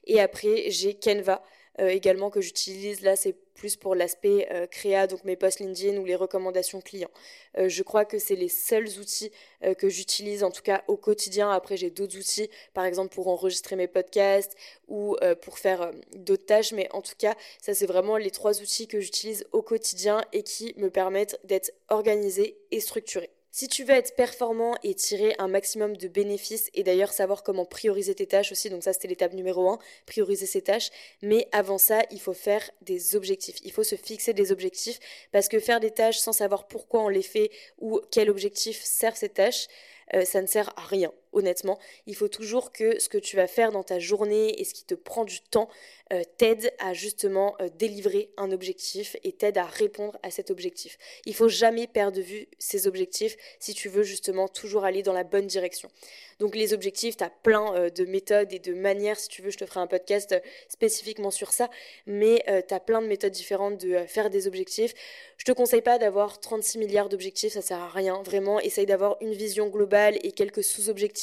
[0.07, 1.43] Et après j'ai Canva
[1.79, 3.03] également que j'utilise.
[3.03, 7.11] Là c'est plus pour l'aspect euh, créa, donc mes posts LinkedIn ou les recommandations clients.
[7.59, 9.31] Euh, je crois que c'est les seuls outils
[9.65, 11.51] euh, que j'utilise en tout cas au quotidien.
[11.51, 16.73] Après, j'ai d'autres outils, par exemple pour enregistrer mes podcasts ou pour faire d'autres tâches,
[16.73, 20.43] mais en tout cas, ça c'est vraiment les trois outils que j'utilise au quotidien et
[20.43, 23.31] qui me permettent d'être organisée et structurée.
[23.51, 27.65] Si tu veux être performant et tirer un maximum de bénéfices, et d'ailleurs savoir comment
[27.65, 30.91] prioriser tes tâches aussi, donc ça c'était l'étape numéro 1, prioriser ses tâches,
[31.23, 33.57] mais avant ça, il faut faire des objectifs.
[33.65, 35.01] Il faut se fixer des objectifs,
[35.33, 39.17] parce que faire des tâches sans savoir pourquoi on les fait ou quel objectif sert
[39.17, 39.67] ces tâches,
[40.15, 41.79] euh, ça ne sert à rien honnêtement.
[42.07, 44.85] Il faut toujours que ce que tu vas faire dans ta journée et ce qui
[44.85, 45.69] te prend du temps
[46.11, 50.97] euh, t'aide à justement euh, délivrer un objectif et t'aide à répondre à cet objectif.
[51.27, 55.13] Il faut jamais perdre de vue ces objectifs si tu veux justement toujours aller dans
[55.13, 55.91] la bonne direction.
[56.39, 59.51] Donc les objectifs, tu as plein euh, de méthodes et de manières, si tu veux,
[59.51, 60.35] je te ferai un podcast
[60.69, 61.69] spécifiquement sur ça,
[62.07, 64.95] mais tu as plein de méthodes différentes de faire des objectifs.
[65.37, 69.17] Je te conseille pas d'avoir 36 milliards d'objectifs, ça sert à rien, vraiment, essaye d'avoir
[69.21, 71.18] une vision globale et quelques sous-objectifs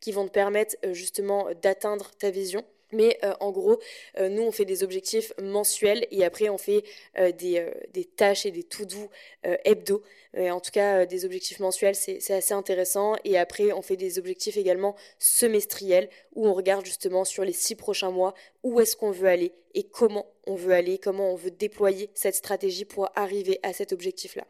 [0.00, 2.64] qui vont te permettre euh, justement d'atteindre ta vision.
[2.92, 3.78] Mais euh, en gros,
[4.18, 6.84] euh, nous, on fait des objectifs mensuels et après, on fait
[7.18, 9.10] euh, des, des, tâches et des to-do
[9.64, 10.02] hebdo.
[10.36, 13.16] en tout cas, des objectifs mensuels, c'est assez intéressant.
[13.24, 17.74] Et après, on fait des objectifs également semestriels où on regarde justement sur les six
[17.74, 21.50] prochains mois où est-ce qu'on veut aller et comment on veut aller, comment on veut
[21.50, 24.46] déployer cette stratégie pour arriver à cet objectif-là.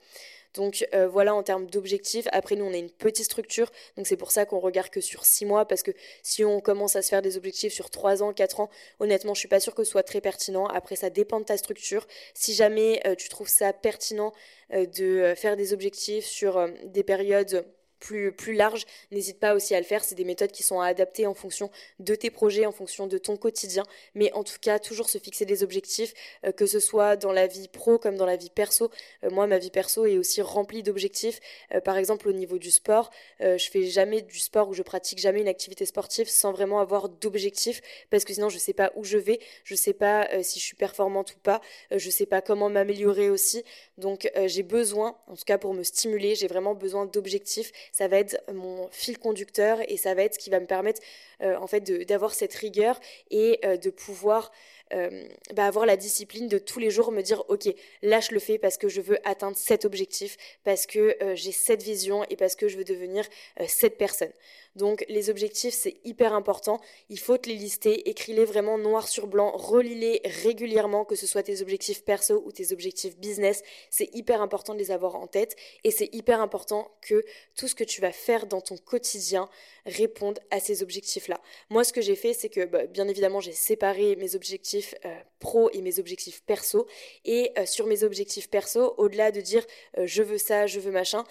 [0.54, 2.26] Donc euh, voilà en termes d'objectifs.
[2.32, 5.24] Après nous on a une petite structure, donc c'est pour ça qu'on regarde que sur
[5.24, 8.32] 6 mois, parce que si on commence à se faire des objectifs sur 3 ans,
[8.32, 10.66] 4 ans, honnêtement je suis pas sûre que ce soit très pertinent.
[10.66, 12.06] Après ça dépend de ta structure.
[12.34, 14.32] Si jamais euh, tu trouves ça pertinent
[14.72, 17.64] euh, de faire des objectifs sur des périodes
[17.98, 20.04] plus, large, n'hésite pas aussi à le faire.
[20.04, 23.18] C'est des méthodes qui sont à adapter en fonction de tes projets, en fonction de
[23.18, 23.84] ton quotidien.
[24.14, 27.46] Mais en tout cas, toujours se fixer des objectifs, euh, que ce soit dans la
[27.46, 28.90] vie pro comme dans la vie perso.
[29.24, 31.40] Euh, moi, ma vie perso est aussi remplie d'objectifs.
[31.74, 35.18] Euh, par exemple, au niveau du sport, je fais jamais du sport ou je pratique
[35.18, 37.80] jamais une activité sportive sans vraiment avoir d'objectifs
[38.11, 40.76] parce que sinon je sais pas où je vais, je sais pas si je suis
[40.76, 43.64] performante ou pas, je sais pas comment m'améliorer aussi.
[43.96, 48.18] Donc j'ai besoin, en tout cas pour me stimuler, j'ai vraiment besoin d'objectifs ça va
[48.18, 51.01] être mon fil conducteur et ça va être ce qui va me permettre
[51.42, 52.98] euh, en fait d'avoir cette rigueur
[53.31, 54.51] et euh, de pouvoir
[54.92, 55.24] euh,
[55.55, 57.68] bah, avoir la discipline de tous les jours me dire ok
[58.03, 61.83] là je le fais parce que je veux atteindre cet objectif parce que j'ai cette
[61.83, 63.24] vision et parce que je veux devenir
[63.66, 64.33] cette personne
[64.79, 66.81] donc les objectifs, c'est hyper important.
[67.11, 71.43] Il faut te les lister, écris-les vraiment noir sur blanc, relis-les régulièrement, que ce soit
[71.43, 73.62] tes objectifs perso ou tes objectifs business.
[73.91, 77.25] C'est hyper important de les avoir en tête et c'est hyper important que
[77.57, 79.49] tout ce que tu vas faire dans ton quotidien
[79.85, 81.41] réponde à ces objectifs-là.
[81.71, 85.14] Moi, ce que j'ai fait, c'est que bah, bien évidemment, j'ai séparé mes objectifs euh,
[85.38, 86.87] pro et mes objectifs perso.
[87.24, 89.64] Et euh, sur mes objectifs perso, au-delà de dire
[89.96, 91.24] euh, je veux ça, je veux machin,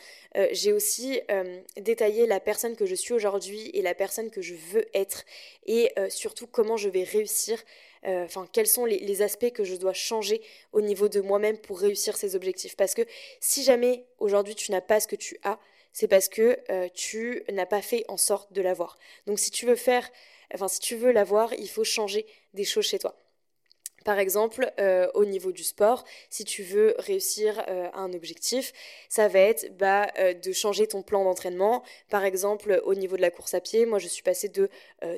[0.52, 1.20] j'ai aussi
[1.78, 5.24] détaillé la personne que je suis aujourd'hui et la personne que je veux être.
[5.66, 7.62] Et euh, surtout comment je vais réussir
[8.06, 10.42] euh, enfin quels sont les, aspects que je dois changer
[10.72, 12.76] au niveau de moi-même pour réussir ces objectifs.
[12.76, 13.02] Parce que
[13.40, 15.60] si jamais aujourd'hui tu n'as pas ce que tu as
[15.94, 18.98] c'est parce que euh, tu n'as pas fait en sorte de l'avoir.
[19.26, 20.10] Donc si tu veux faire
[20.54, 23.18] enfin si tu veux l'avoir il faut changer des choses chez toi
[24.08, 28.72] par exemple, euh, au niveau du sport, si tu veux réussir euh, un objectif,
[29.10, 31.84] ça va être bah, euh, de changer ton plan d'entraînement.
[32.10, 34.70] Par exemple, au niveau de la course à pied, moi je suis passée de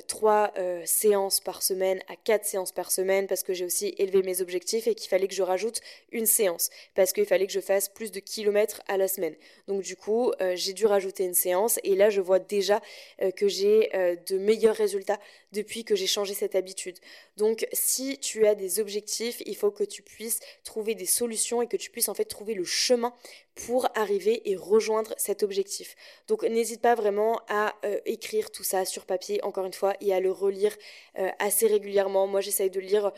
[0.08, 0.52] 3
[0.84, 4.88] séances par semaine à 4 séances par semaine parce que j'ai aussi élevé mes objectifs
[4.88, 8.10] et qu'il fallait que je rajoute une séance parce qu'il fallait que je fasse plus
[8.10, 9.36] de kilomètres à la semaine.
[9.68, 12.80] Donc du coup, j'ai dû rajouter une séance et là je vois déjà
[13.36, 13.90] que j'ai
[14.26, 15.20] de meilleurs résultats
[15.52, 16.98] depuis que j'ai changé cette habitude.
[17.36, 21.66] Donc si tu as des objectifs, il faut que tu puisses trouver des solutions et
[21.66, 23.14] que tu puisses en fait trouver le chemin
[23.54, 25.94] pour arriver et rejoindre cet objectif.
[26.28, 30.14] Donc n'hésite pas vraiment à euh, écrire tout ça sur papier, encore une fois, et
[30.14, 30.76] à le relire
[31.18, 32.26] euh, assez régulièrement.
[32.26, 33.12] Moi j'essaye de lire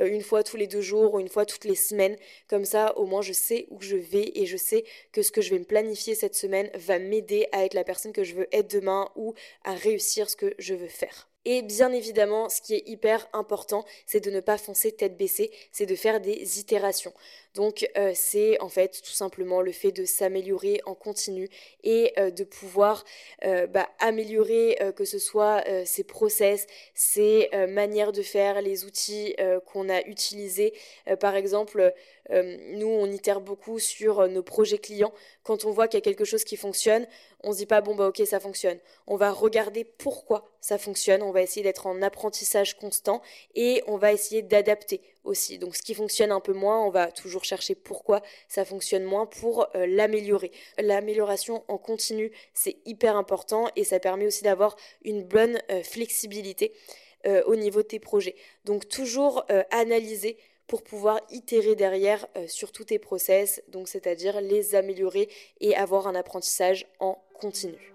[0.00, 2.16] euh, une fois tous les deux jours ou une fois toutes les semaines.
[2.48, 5.40] Comme ça, au moins, je sais où je vais et je sais que ce que
[5.40, 8.48] je vais me planifier cette semaine va m'aider à être la personne que je veux
[8.52, 11.27] être demain ou à réussir ce que je veux faire.
[11.50, 15.50] Et bien évidemment, ce qui est hyper important, c'est de ne pas foncer tête baissée,
[15.72, 17.14] c'est de faire des itérations.
[17.54, 21.48] Donc euh, c'est en fait tout simplement le fait de s'améliorer en continu
[21.82, 23.02] et euh, de pouvoir
[23.46, 29.34] euh, bah, améliorer que ce soit ses process, ses manières de faire, les outils
[29.66, 30.74] qu'on a utilisés.
[31.20, 31.94] par exemple,
[32.30, 35.12] nous on itère beaucoup sur nos projets clients.
[35.42, 37.06] Quand on voit qu'il y a quelque chose qui fonctionne,
[37.42, 38.78] on se dit pas bon bah ok ça fonctionne.
[39.06, 43.22] On va regarder pourquoi ça fonctionne, on va essayer d'être en apprentissage constant
[43.54, 45.58] et on va essayer d'adapter aussi.
[45.58, 49.26] Donc ce qui fonctionne un peu moins, on va toujours chercher pourquoi ça fonctionne moins
[49.26, 50.50] pour euh, l'améliorer.
[50.78, 56.72] L'amélioration en continu, c'est hyper important et ça permet aussi d'avoir une bonne euh, flexibilité
[57.26, 58.36] euh, au niveau de tes projets.
[58.64, 60.36] Donc toujours analyser
[60.68, 65.28] pour pouvoir itérer derrière sur tous tes process, donc c'est-à-dire les améliorer
[65.60, 67.94] et avoir un apprentissage en continu.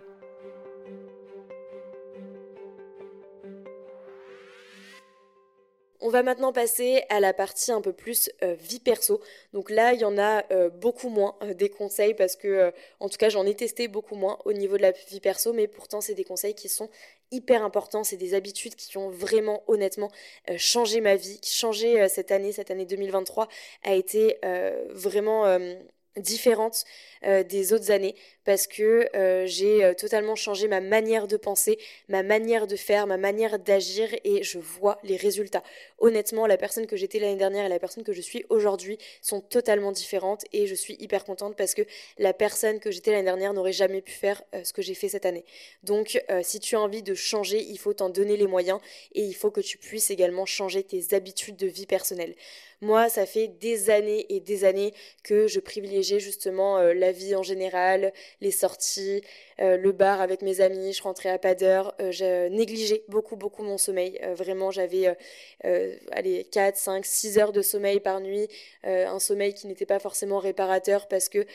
[6.05, 9.21] On va maintenant passer à la partie un peu plus euh, vie perso.
[9.53, 13.07] Donc là, il y en a euh, beaucoup moins euh, des conseils parce que, en
[13.07, 16.01] tout cas, j'en ai testé beaucoup moins au niveau de la vie perso, mais pourtant,
[16.01, 16.89] c'est des conseils qui sont
[17.33, 18.03] hyper importants.
[18.03, 20.11] C'est des habitudes qui ont vraiment, honnêtement,
[20.57, 23.47] changé ma vie, qui changé cette année, cette année 2023
[23.83, 24.37] a été
[24.91, 25.57] vraiment
[26.15, 26.83] différente
[27.25, 31.79] euh, des autres années parce que euh, j'ai euh, totalement changé ma manière de penser,
[32.09, 35.63] ma manière de faire, ma manière d'agir et je vois les résultats.
[35.99, 39.39] Honnêtement, la personne que j'étais l'année dernière et la personne que je suis aujourd'hui sont
[39.39, 41.83] totalement différentes et je suis hyper contente parce que
[42.17, 45.25] la personne que j'étais l'année dernière n'aurait jamais pu faire ce que j'ai fait cette
[45.25, 45.45] année.
[45.83, 48.79] Donc si tu as envie de changer, il faut t'en donner les moyens
[49.13, 52.35] et il faut que tu puisses également changer tes habitudes de vie personnelle.
[52.81, 57.43] Moi, ça fait des années et des années que je privilégiais justement la vie en
[57.43, 59.21] général, les sorties,
[59.61, 63.35] euh, le bar avec mes amis, je rentrais à pas d'heure, euh, je négligeais beaucoup,
[63.35, 64.19] beaucoup mon sommeil.
[64.35, 65.15] vraiment, j'avais
[66.11, 68.47] allez, 4, 5, 6 heures de sommeil par nuit,
[68.83, 71.45] un sommeil qui n'était pas forcément réparateur parce que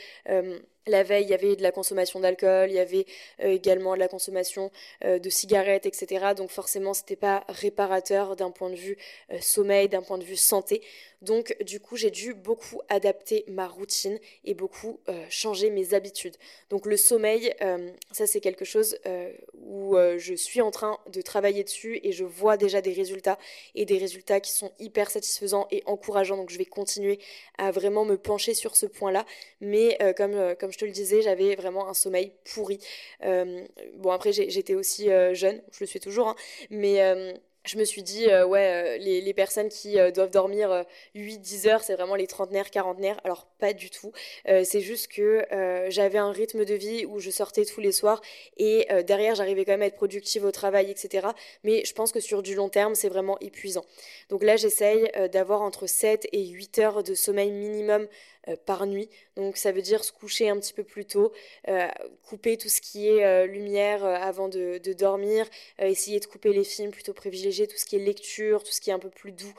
[0.86, 3.04] la veille, il y avait de la consommation d'alcool, il y avait
[3.40, 4.70] également de la consommation
[5.04, 6.34] de cigarettes, etc.
[6.36, 8.96] Donc forcément, c'était pas réparateur d'un point de vue
[9.40, 10.82] sommeil, d'un point de vue santé.
[11.22, 16.36] Donc du coup, j'ai dû beaucoup adapter ma routine et beaucoup euh, changer mes habitudes.
[16.70, 21.20] Donc le sommeil, euh, ça c'est quelque chose euh, où je suis en train de
[21.20, 23.38] travailler dessus et je vois déjà des résultats
[23.74, 26.36] et des résultats qui sont hyper satisfaisants et encourageants.
[26.36, 27.18] Donc je vais continuer
[27.58, 29.26] à vraiment me pencher sur ce point-là.
[29.60, 32.78] Mais comme, je te le disais, j'avais vraiment un sommeil pourri.
[33.22, 36.36] bon après j'étais aussi jeune, je le suis toujours, hein,
[36.70, 37.34] mais
[37.68, 41.82] je me suis dit, euh, ouais, euh, les, personnes qui euh, doivent dormir 8-10 heures,
[41.84, 43.20] c'est vraiment les trentenaires, quarantenaires.
[43.24, 44.12] Alors, pas du tout.
[44.46, 45.44] c'est juste que
[45.88, 48.20] j'avais un rythme de vie où je sortais tous les soirs
[48.56, 51.28] et derrière, j'arrivais quand même à être productive au travail, etc.
[51.64, 53.84] Mais je pense que sur du long terme, c'est vraiment épuisant.
[54.28, 58.06] Donc là, j'essaye d'avoir entre 7 et 8 heures de sommeil minimum
[58.56, 59.08] par nuit.
[59.36, 61.32] Donc ça veut dire se coucher un petit peu plus tôt,
[61.68, 61.88] euh,
[62.26, 65.46] couper tout ce qui est euh, lumière avant de, dormir,
[65.78, 68.90] essayer de couper les films, plutôt privilégier tout ce qui est lecture, tout ce qui
[68.90, 69.52] est un peu plus doux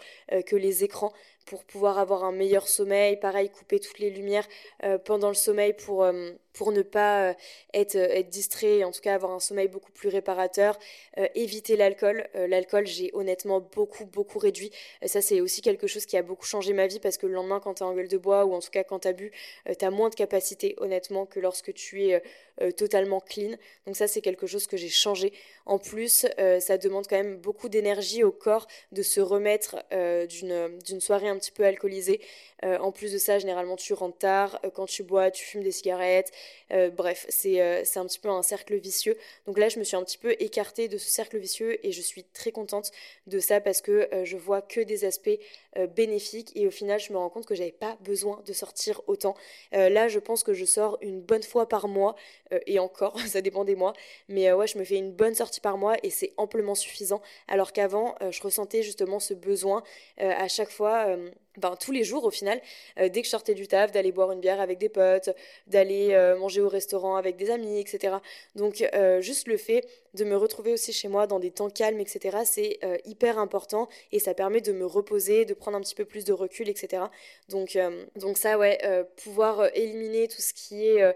[0.45, 1.13] que les écrans
[1.49, 3.17] pour pouvoir avoir un meilleur sommeil.
[3.17, 4.47] Pareil, couper toutes les lumières
[5.03, 6.05] pendant le sommeil pour
[6.59, 7.33] pour ne pas euh,
[7.73, 10.77] être, euh, être distrait, en tout cas avoir un sommeil beaucoup plus réparateur.
[11.17, 12.27] Euh, éviter l'alcool.
[12.33, 14.69] l'alcool, j'ai honnêtement beaucoup, beaucoup réduit.
[15.05, 17.61] ça, c'est aussi quelque chose qui a beaucoup changé ma vie parce que le lendemain,
[17.61, 19.31] quand tu as en gueule de bois ou en tout cas quand tu as bu,
[19.77, 22.21] tu as moins de capacité, honnêtement, que lorsque tu es
[22.75, 23.55] totalement clean.
[23.85, 25.31] Donc ça, c'est quelque chose que j'ai changé.
[25.69, 26.25] En plus,
[26.59, 29.77] ça demande quand même beaucoup d'énergie au corps de se remettre
[30.27, 32.19] d'une soirée un petit peu alcoolisée.
[32.63, 34.59] en plus de ça, généralement, tu rentres tard.
[34.73, 36.31] quand tu bois, tu fumes des cigarettes.
[36.71, 39.17] Euh, bref, euh, c'est un petit peu un cercle vicieux.
[39.45, 42.01] Donc là, je me suis un petit peu écartée de ce cercle vicieux et je
[42.01, 42.91] suis très contente
[43.27, 45.29] de ça parce que euh, je vois que des aspects
[45.95, 49.35] bénéfiques et au final, je me rends compte que j'avais pas besoin de sortir autant.
[49.71, 52.15] là, je pense que je sors une bonne fois par mois
[52.65, 53.93] et encore, ça dépend des mois.
[54.27, 57.21] Mais ouais, je me fais une bonne sortie par mois et c'est amplement suffisant.
[57.47, 59.83] Alors qu'avant, je ressentais justement ce besoin
[60.17, 61.17] à chaque fois
[61.59, 62.61] ben, tous les jours au final,
[62.99, 65.29] euh, dès que je sortais du taf, d'aller boire une bière avec des potes,
[65.67, 68.17] d'aller euh, manger au restaurant avec des amis, etc.
[68.55, 71.99] Donc euh, juste le fait de me retrouver aussi chez moi dans des temps calmes,
[71.99, 76.05] etc., c'est hyper important et ça permet de me reposer, de prendre un petit peu
[76.05, 77.03] plus de recul, etc.
[77.49, 77.77] Donc,
[78.15, 78.79] donc ça, ouais,
[79.17, 81.13] pouvoir éliminer tout ce qui est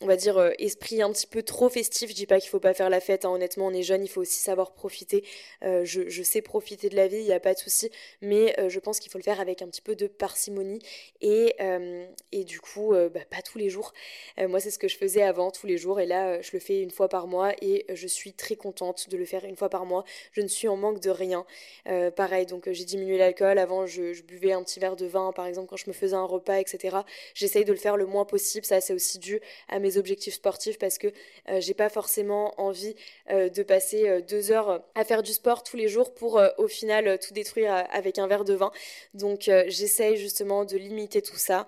[0.00, 2.10] on va dire, euh, esprit un petit peu trop festif.
[2.10, 3.30] Je dis pas qu'il faut pas faire la fête, hein.
[3.30, 5.24] honnêtement, on est jeune, il faut aussi savoir profiter.
[5.62, 7.90] Euh, je, sais profiter de la vie, il n'y a pas de souci,
[8.22, 10.80] mais euh, je pense qu'il faut le faire avec un petit peu de parcimonie
[11.20, 11.56] et,
[12.32, 13.92] et du coup, bah, pas tous les jours.
[14.38, 16.80] moi, c'est ce que je faisais avant, tous les jours, et là, je le fais
[16.80, 19.84] une fois par mois et je suis très contente de le faire une fois par
[19.84, 20.04] mois.
[20.32, 21.44] Je ne suis en manque de rien.
[22.16, 23.58] pareil, donc j'ai diminué l'alcool.
[23.58, 26.16] Avant, je, je, buvais un petit verre de vin, par exemple, quand je me faisais
[26.16, 26.98] un repas, etc.
[27.34, 28.64] J'essaye de le faire le moins possible.
[28.64, 31.08] Ça, c'est aussi dû à mes objectifs sportifs parce que
[31.48, 32.94] euh, j'ai pas forcément envie
[33.30, 36.68] euh, de passer euh, deux heures à faire du sport tous les jours pour au
[36.68, 38.70] final tout détruire avec un verre de vin.
[39.14, 41.66] Donc j'essaye justement de limiter tout ça.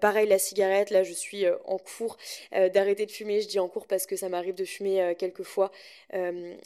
[0.00, 2.16] pareil la cigarette, là je suis en cours
[2.52, 3.40] d'arrêter de fumer.
[3.40, 5.70] Je dis en cours parce que ça m'arrive de fumer quelques fois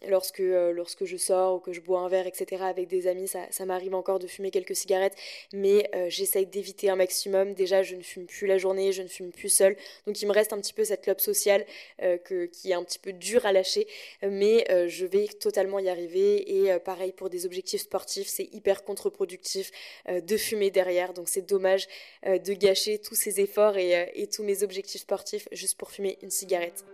[0.06, 2.62] lorsque, lorsque je sors ou que je bois un verre, etc.
[2.64, 3.28] avec des amis.
[3.28, 5.16] Ça, ça m'arrive encore de fumer quelques cigarettes,
[5.52, 7.54] mais j'essaye d'éviter un maximum.
[7.54, 9.76] Déjà je ne fume plus la journée, je ne fume plus seule.
[10.06, 11.64] Donc il me reste un petit peu cette club social
[12.02, 12.18] euh,
[12.52, 13.86] qui est un petit peu dur à lâcher,
[14.22, 16.64] mais euh, je vais totalement y arriver.
[16.64, 19.70] Et euh, pareil pour des objectifs sportifs, c'est hyper contre-productif
[20.08, 21.86] de fumer derrière, donc c'est dommage
[22.24, 26.84] de gâcher tous ces efforts et tous mes objectifs sportifs juste pour fumer une cigarette.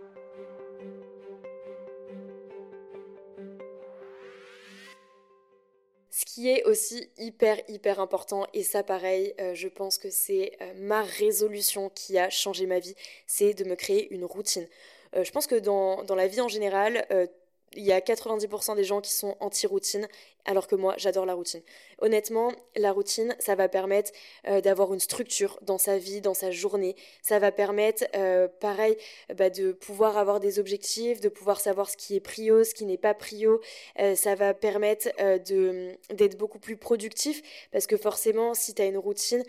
[6.15, 10.55] Ce qui est aussi hyper hyper important, et ça pareil, euh, je pense que c'est
[10.61, 12.93] euh, ma résolution qui a changé ma vie,
[13.25, 14.67] c'est de me créer une routine.
[15.15, 17.07] Euh, je pense que dans, dans, la vie en général,
[17.75, 20.07] il y a 90% des gens qui sont anti-routine,
[20.45, 21.61] alors que moi j'adore la routine.
[21.99, 24.11] Honnêtement, la routine, ça va permettre
[24.47, 26.95] euh, d'avoir une structure dans sa vie, dans sa journée.
[27.21, 28.97] Ça va permettre, euh, pareil,
[29.35, 32.85] bah, de pouvoir avoir des objectifs, de pouvoir savoir ce qui est prio, ce qui
[32.85, 33.61] n'est pas prio.
[33.99, 35.09] Euh, ça va permettre
[36.13, 39.43] d'être beaucoup plus productif parce que forcément, si tu as une routine,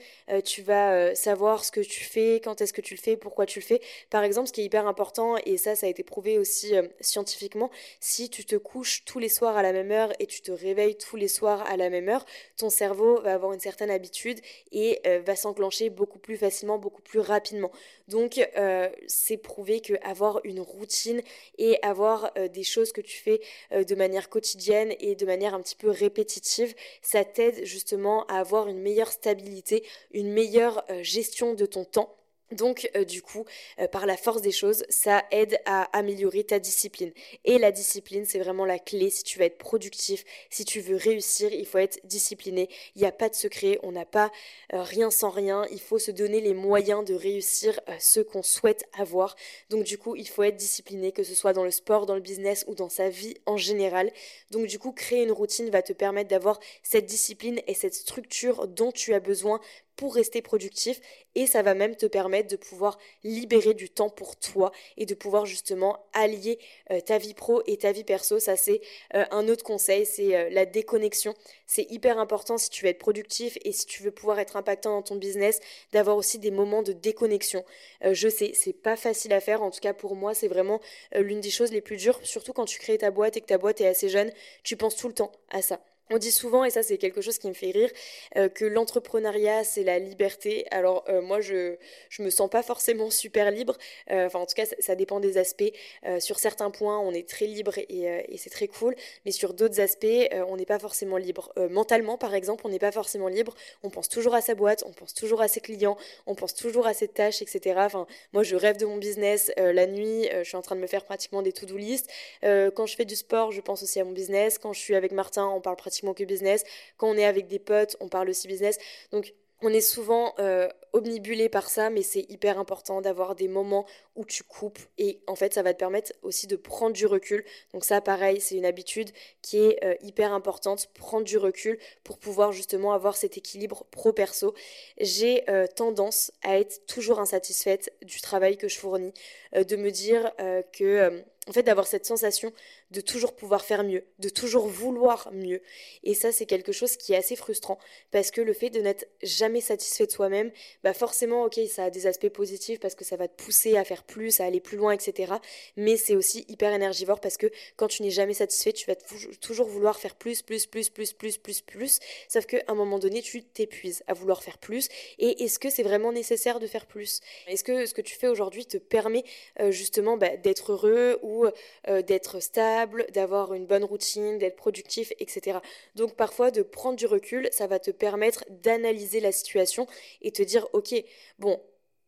[0.44, 3.60] tu vas savoir ce que tu fais, quand est-ce que tu le fais, pourquoi tu
[3.60, 3.80] le fais.
[4.10, 7.70] Par exemple, ce qui est hyper important, et ça, ça a été prouvé aussi scientifiquement,
[8.00, 10.83] si tu te couches tous les soirs à la même heure et tu te réveilles
[10.92, 12.26] tous les soirs à la même heure,
[12.58, 14.40] ton cerveau va avoir une certaine habitude
[14.72, 17.70] et euh, va s'enclencher beaucoup plus facilement, beaucoup plus rapidement.
[18.08, 21.22] Donc euh, c'est prouvé que avoir une routine
[21.56, 23.40] et avoir euh, des choses que tu fais
[23.72, 28.68] de manière quotidienne et de manière un petit peu répétitive, ça t'aide justement à avoir
[28.68, 32.14] une meilleure stabilité, une meilleure gestion de ton temps
[32.54, 33.44] donc, euh, du coup,
[33.78, 37.12] euh, par la force des choses, ça aide à améliorer ta discipline.
[37.44, 39.10] Et la discipline, c'est vraiment la clé.
[39.10, 42.68] Si tu veux être productif, si tu veux réussir, il faut être discipliné.
[42.94, 44.30] Il n'y a pas de secret, on n'a pas
[44.72, 45.66] euh, rien sans rien.
[45.70, 49.36] Il faut se donner les moyens de réussir ce qu'on souhaite avoir.
[49.70, 52.20] Donc, du coup, il faut être discipliné, que ce soit dans le sport, dans le
[52.20, 54.12] business ou dans sa vie en général.
[54.50, 58.68] Donc, du coup, créer une routine va te permettre d'avoir cette discipline et cette structure
[58.68, 59.60] dont tu as besoin
[59.96, 61.00] pour rester productif
[61.34, 65.14] et ça va même te permettre de pouvoir libérer du temps pour toi et de
[65.14, 66.58] pouvoir justement allier
[66.90, 68.38] euh, ta vie pro et ta vie perso.
[68.38, 68.80] Ça c'est
[69.14, 71.34] euh, un autre conseil, c'est euh, la déconnexion.
[71.66, 74.90] C'est hyper important si tu veux être productif et si tu veux pouvoir être impactant
[74.90, 75.60] dans ton business,
[75.92, 77.64] d'avoir aussi des moments de déconnexion.
[78.02, 80.80] je sais, c'est pas facile à faire, en tout cas pour moi, c'est vraiment
[81.14, 83.58] l'une des choses les plus dures, surtout quand tu crées ta boîte et que ta
[83.58, 84.30] boîte est assez jeune,
[84.62, 85.80] tu penses tout le temps à ça.
[86.10, 87.90] On dit souvent, et ça c'est quelque chose qui me fait rire,
[88.36, 90.66] euh, que l'entrepreneuriat c'est la liberté.
[90.70, 91.76] Alors euh, moi je
[92.10, 93.78] je me sens pas forcément super libre.
[94.10, 95.72] Euh, enfin en tout cas ça, dépend des aspects.
[96.20, 98.94] sur certains points on est très libre et, c'est très cool,
[99.24, 100.06] mais sur d'autres aspects
[100.48, 101.52] on n'est pas forcément libre.
[101.70, 103.54] mentalement par exemple on n'est pas forcément libre.
[103.82, 105.96] On pense toujours à sa boîte, on pense toujours à ses clients,
[106.26, 107.76] on pense toujours à ses tâches, etc.
[107.78, 110.28] Enfin moi je rêve de mon business la nuit.
[110.30, 112.10] je suis en train de me faire pratiquement des to-do list.
[112.42, 114.58] quand je fais du sport je pense aussi à mon business.
[114.58, 116.64] Quand je suis avec Martin on parle pratiquement que business.
[116.96, 118.78] Quand on est avec des potes, on parle aussi business.
[119.12, 119.34] Donc
[119.64, 124.24] on est souvent euh, omnibulé par ça, mais c'est hyper important d'avoir des moments où
[124.24, 127.44] tu coupes et en fait ça va te permettre aussi de prendre du recul.
[127.72, 129.10] Donc ça pareil, c'est une habitude
[129.42, 134.54] qui est euh, hyper importante, prendre du recul pour pouvoir justement avoir cet équilibre pro-perso.
[134.98, 139.14] J'ai euh, tendance à être toujours insatisfaite du travail que je fournis,
[139.54, 140.32] de me dire
[140.72, 142.52] que en fait d'avoir cette sensation
[142.94, 145.60] de toujours pouvoir faire mieux, de toujours vouloir mieux.
[146.04, 147.78] Et ça, c'est quelque chose qui est assez frustrant
[148.12, 150.52] parce que le fait de n'être jamais satisfait de soi-même,
[150.84, 153.84] bah forcément, ok, ça a des aspects positifs parce que ça va te pousser à
[153.84, 155.34] faire plus, à aller plus loin, etc.
[155.76, 158.94] Mais c'est aussi hyper énergivore parce que quand tu n'es jamais satisfait, tu vas
[159.40, 161.98] toujours vouloir faire plus, plus, plus, plus, plus, plus, plus.
[162.28, 164.88] Sauf qu'à un moment donné, tu t'épuises à vouloir faire plus.
[165.18, 167.20] Et est-ce que c'est vraiment nécessaire de faire plus?
[167.48, 169.24] Est-ce que ce que tu fais aujourd'hui te permet
[169.60, 171.46] euh, justement bah, d'être heureux ou
[171.88, 172.83] euh, d'être stable?
[173.12, 175.58] D'avoir une bonne routine, d'être productif, etc.
[175.94, 179.86] Donc parfois de prendre du recul, ça va te permettre d'analyser la situation
[180.22, 180.94] et te dire, ok,
[181.38, 181.60] bon,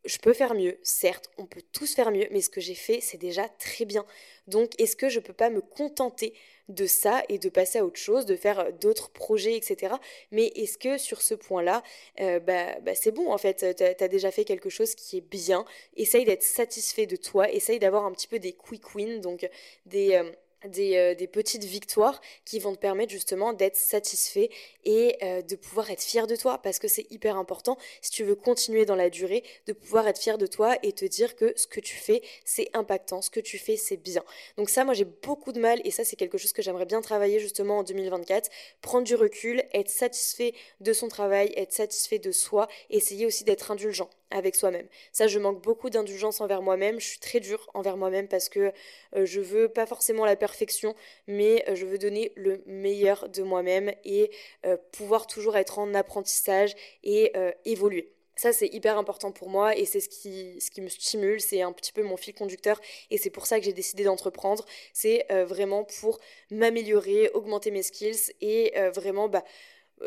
[0.07, 3.01] je peux faire mieux, certes, on peut tous faire mieux, mais ce que j'ai fait,
[3.01, 4.07] c'est déjà très bien.
[4.47, 6.33] Donc, est-ce que je peux pas me contenter
[6.69, 9.95] de ça et de passer à autre chose, de faire d'autres projets, etc.
[10.33, 11.83] Mais est-ce que sur ce point-là,
[12.21, 15.29] euh, bah, bah, c'est bon en fait, tu as, déjà fait quelque chose qui est
[15.29, 15.65] bien,
[15.97, 19.49] essaye d'être satisfait de toi, essaye d'avoir un petit peu des quick wins, donc
[19.87, 20.15] des...
[20.15, 20.31] Euh,
[20.67, 24.51] euh, des, petites victoires qui vont te permettre justement d'être satisfait
[24.85, 28.25] et euh, de pouvoir être fier de toi parce que c'est hyper important si tu
[28.25, 31.53] veux continuer dans la durée de pouvoir être fier de toi et te dire que
[31.57, 34.23] ce que tu fais c'est impactant, ce que tu fais c'est bien.
[34.57, 37.01] Donc ça moi j'ai beaucoup de mal et ça c'est quelque chose que j'aimerais bien
[37.01, 38.51] travailler justement en 2024,
[38.81, 43.71] prendre du recul, être satisfait de son travail, être satisfait de soi, essayer aussi d'être
[43.71, 44.89] indulgent avec soi-même.
[45.13, 47.01] Ça, je manque beaucoup d'indulgence envers moi-même.
[47.01, 48.73] Je suis très dure envers moi-même parce que
[49.15, 50.95] euh, je veux pas forcément la perfection,
[51.27, 54.31] mais euh, je veux donner le meilleur de moi-même et
[54.65, 56.75] euh, pouvoir toujours être en apprentissage
[57.05, 57.33] et
[57.65, 58.13] évoluer.
[58.37, 61.63] Ça, c'est hyper important pour moi et c'est ce qui, ce qui me stimule, c'est
[61.63, 64.65] un petit peu mon fil conducteur et c'est pour ça que j'ai décidé d'entreprendre.
[64.93, 66.19] C'est vraiment pour
[66.51, 69.45] m'améliorer, augmenter mes skills et vraiment bah,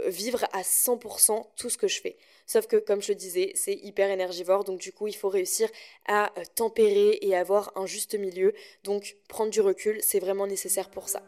[0.07, 2.17] vivre à 100% tout ce que je fais.
[2.45, 5.69] Sauf que, comme je le disais, c'est hyper énergivore, donc du coup, il faut réussir
[6.07, 8.53] à euh, tempérer et avoir un juste milieu.
[8.83, 11.23] Donc, prendre du recul, c'est vraiment nécessaire pour ça.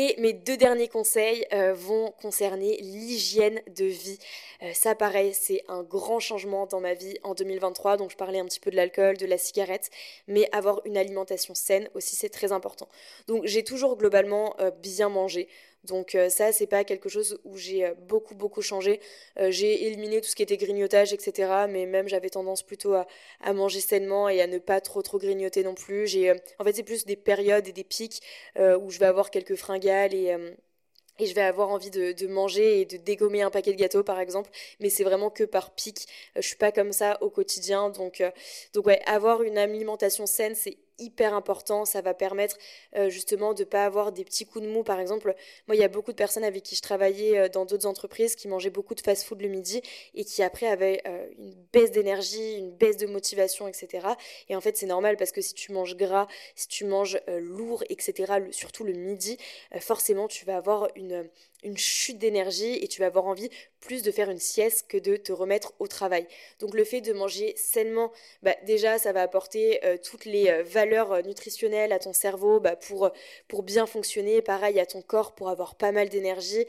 [0.00, 4.20] Et mes deux derniers conseils euh, vont concerner l'hygiène de vie.
[4.62, 7.96] Euh, ça, pareil, c'est un grand changement dans ma vie en 2023.
[7.96, 9.90] Donc, je parlais un petit peu de l'alcool, de la cigarette,
[10.28, 12.86] mais avoir une alimentation saine aussi, c'est très important.
[13.26, 15.48] Donc, j'ai toujours globalement euh, bien mangé.
[15.84, 19.00] Donc euh, ça, c'est pas quelque chose où j'ai euh, beaucoup beaucoup changé.
[19.38, 21.66] Euh, j'ai éliminé tout ce qui était grignotage, etc.
[21.68, 23.06] Mais même j'avais tendance plutôt à,
[23.52, 26.06] manger sainement et à ne pas trop trop grignoter non plus.
[26.06, 28.20] J'ai, en fait, c'est plus des périodes et des pics
[28.56, 30.36] où je vais avoir quelques fringales et
[31.20, 34.04] et je vais avoir envie de, de, manger et de dégommer un paquet de gâteaux
[34.04, 36.06] par exemple mais c'est vraiment que par pic
[36.36, 38.22] je suis pas comme ça au quotidien donc
[38.72, 41.84] donc ouais avoir une alimentation saine c'est hyper important.
[41.84, 42.56] Ça va permettre
[42.96, 44.82] euh, justement de ne pas avoir des petits coups de mou.
[44.82, 45.34] Par exemple,
[45.66, 48.34] moi, il y a beaucoup de personnes avec qui je travaillais euh, dans d'autres entreprises
[48.34, 49.82] qui mangeaient beaucoup de fast-food le midi
[50.14, 54.08] et qui après avaient euh, une baisse d'énergie, une baisse de motivation, etc.
[54.48, 57.84] Et en fait, c'est normal parce que si tu manges gras, si tu manges lourd,
[57.88, 59.38] etc., surtout le midi,
[59.80, 61.28] forcément, tu vas avoir une
[61.62, 63.50] une chute d'énergie et tu vas avoir envie
[63.80, 66.26] plus de faire une sieste que de te remettre au travail.
[66.58, 70.62] Donc le fait de manger sainement, bah, déjà ça va apporter euh, toutes les euh,
[70.62, 73.10] valeurs euh, nutritionnelles à ton cerveau bah, pour,
[73.46, 76.66] pour bien fonctionner, pareil à ton corps pour avoir pas mal d'énergie,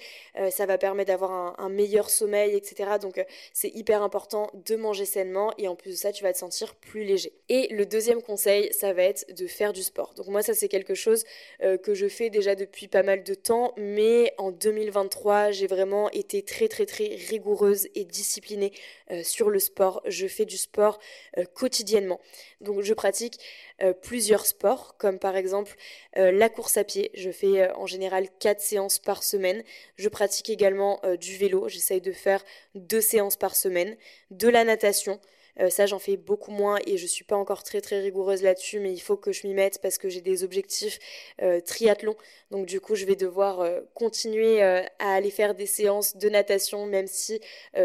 [0.52, 2.92] ça va permettre d'avoir un, meilleur sommeil, etc.
[3.02, 3.24] Donc
[3.54, 6.76] c'est hyper important de manger sainement et en plus de ça tu vas te sentir
[6.76, 7.34] plus léger.
[7.48, 10.14] Et le deuxième conseil, ça va être de faire du sport.
[10.16, 11.24] Donc moi ça c'est quelque chose
[11.60, 16.42] que je fais déjà depuis pas mal de temps, mais en 2023 j'ai vraiment été
[16.42, 18.72] très très très rigoureuse et disciplinée
[19.12, 20.02] euh, sur le sport.
[20.06, 21.00] Je fais du sport
[21.38, 22.20] euh, quotidiennement.
[22.62, 23.40] Donc je pratique
[23.82, 25.76] euh, plusieurs sports, comme par exemple
[26.16, 27.12] la course à pied.
[27.14, 29.64] Je fais en général 4 séances par semaine.
[29.96, 31.68] Je pratique également du vélo.
[31.70, 32.44] J'essaye de faire
[32.76, 33.96] 2 séances par semaine.
[34.32, 35.20] De la natation.
[35.60, 38.80] Euh, ça, j'en fais beaucoup moins et je suis pas encore très très rigoureuse là-dessus,
[38.80, 41.00] mais il faut que je m'y mette parce que j'ai des objectifs
[41.41, 42.16] euh, triathlon.
[42.52, 46.86] Donc du coup, je vais devoir euh, continuer à aller faire des séances de natation,
[46.86, 47.39] même si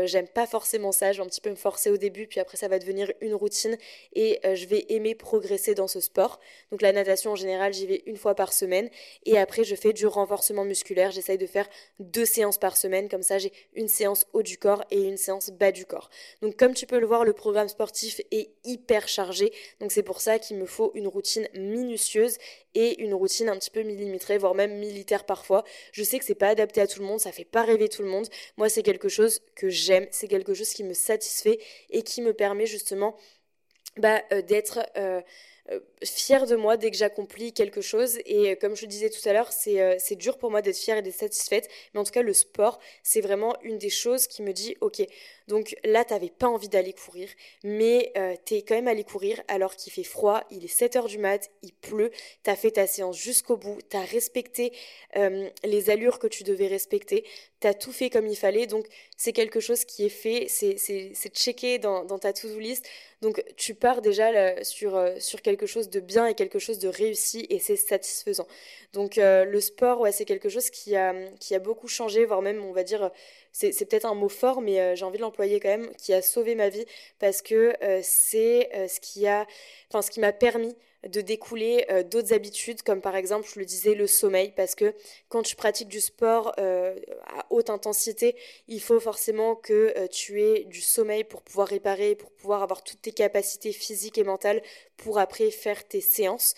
[0.05, 1.13] j'aime pas forcément ça.
[1.13, 3.35] Je vais un petit peu me forcer au début, puis après ça va devenir une
[3.35, 3.77] routine
[4.13, 6.41] et je vais aimer progresser dans ce sport.
[6.71, 8.89] Donc la natation en général, j'y vais une fois par semaine
[9.25, 11.11] et après je fais du renforcement musculaire.
[11.11, 14.85] J'essaye de faire deux séances par semaine, comme ça j'ai une séance haut du corps
[14.91, 16.11] et une séance bas du corps.
[16.43, 19.53] Donc comme tu peux le voir, le programme sportif est hyper chargé.
[19.81, 22.39] Donc c'est pour ça qu'il me faut une routine minutieuse
[22.75, 25.65] et une routine un petit peu millimétrée, voire même militaire parfois.
[25.93, 28.03] Je sais que c'est pas adapté à tout le monde, ça fait pas rêver tout
[28.03, 28.29] le monde.
[28.57, 31.59] Moi, c'est quelque chose que j'aime, c'est quelque chose qui me satisfait
[31.91, 33.17] et qui me permet justement
[33.97, 35.21] bah, euh, d'être euh,
[36.03, 38.19] fière de moi dès que j'accomplis quelque chose.
[38.27, 40.77] Et euh, comme je disais tout à l'heure, c'est euh, c'est dur pour moi d'être
[40.77, 41.69] fière et d'être satisfaite.
[41.93, 45.03] Mais en tout cas, le sport, c'est vraiment une des choses qui me dit, ok,
[45.49, 47.29] donc là, t'avais pas envie d'aller courir,
[47.63, 51.07] mais euh, t'es quand même allé courir alors qu'il fait froid, il est 7 heures
[51.07, 52.11] du mat, il pleut,
[52.43, 54.73] t'as fait ta séance jusqu'au bout, t'as respecté
[55.65, 57.25] les allures que tu devais respecter,
[57.61, 58.67] t'as tout fait comme il fallait.
[58.67, 58.87] Donc
[59.17, 62.87] c'est quelque chose qui est fait, c'est checké dans, dans ta to-do list.
[63.25, 67.47] Donc tu pars déjà sur, sur quelque chose de bien et quelque chose de réussi
[67.49, 68.47] et c'est satisfaisant.
[68.93, 71.15] Donc euh, le sport, ouais, c'est quelque chose qui a,
[71.59, 73.11] beaucoup changé, voire même, on va dire,
[73.53, 76.23] c'est, peut-être un mot fort, mais euh, j'ai envie de l'employer quand même, qui a
[76.23, 76.85] sauvé ma vie
[77.19, 80.77] parce que euh, c'est ce qui m'a permis
[81.09, 84.95] de découler euh, d'autres habitudes, comme par exemple, je le disais, le sommeil, parce que
[85.29, 86.95] quand tu pratiques du sport euh,
[87.27, 88.37] à haute intensité,
[88.69, 92.83] il faut forcément que euh, tu aies du sommeil pour pouvoir réparer, pour pouvoir avoir
[92.83, 94.63] toutes tes capacités physiques et mentales
[94.97, 96.55] pour après faire tes séances.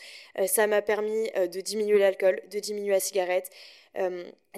[0.46, 3.50] ça m'a permis de diminuer l'alcool, de diminuer la cigarette,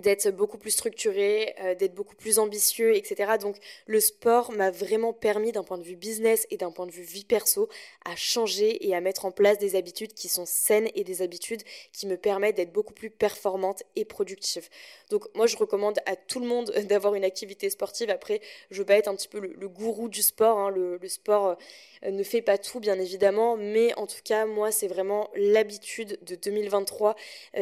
[0.00, 3.32] d'être beaucoup plus structuré, euh, d'être beaucoup plus ambitieux, etc.
[3.40, 6.92] Donc le sport m'a vraiment permis d'un point de vue business et d'un point de
[6.92, 7.68] vue vie perso
[8.04, 11.62] à changer et à mettre en place des habitudes qui sont saines et des habitudes
[11.92, 14.68] qui me permettent d'être beaucoup plus performante et productive.
[15.10, 18.10] Donc moi je recommande à tout le monde d'avoir une activité sportive.
[18.10, 18.40] Après
[18.70, 20.58] je veux pas être un petit peu le, gourou du sport.
[20.58, 20.70] Hein.
[20.70, 21.56] Le, sport
[22.04, 26.18] euh, ne fait pas tout bien évidemment, mais en tout cas moi c'est vraiment l'habitude
[26.22, 27.14] de 2023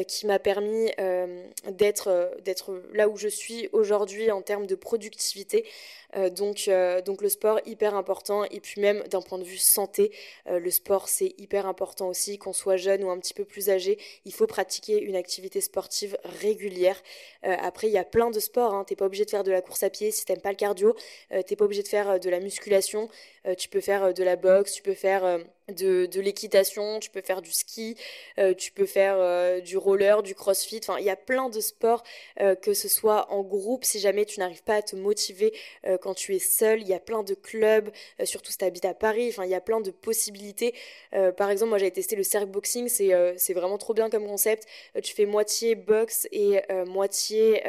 [0.07, 0.91] qui m'a permis
[1.71, 5.65] d'être euh, d'être là où je suis aujourd'hui en termes de productivité.
[6.17, 9.59] Euh, donc, euh, donc le sport hyper important et puis même d'un point de vue
[9.59, 10.13] santé,
[10.47, 13.99] le sport c'est hyper important aussi qu'on soit jeune ou un petit peu plus âgé,
[14.25, 17.03] il faut pratiquer une activité sportive régulière.
[17.43, 18.85] après il y a plein de sports, hein.
[18.85, 20.95] t'es pas obligé de faire de la course à pied si t'aimes pas le cardio,
[21.47, 23.09] t'es pas obligé de faire de la musculation,
[23.59, 25.39] tu peux faire de la boxe, tu peux faire
[25.69, 27.97] de, l'équitation, tu peux faire du ski,
[28.39, 31.61] euh, tu peux faire euh, du roller, du crossfit, enfin il y a plein de
[31.61, 32.03] sports,
[32.41, 35.53] euh, que ce soit en groupe, si jamais tu n'arrives pas à te motiver
[36.01, 37.91] quand tu es seul, il y a plein de clubs,
[38.25, 40.75] surtout si tu habites à Paris, enfin il y a plein de possibilités.
[41.37, 44.67] par exemple, moi j'avais testé le cirque boxing, c'est vraiment trop bien comme concept,
[45.03, 47.63] tu fais moitié boxe et moitié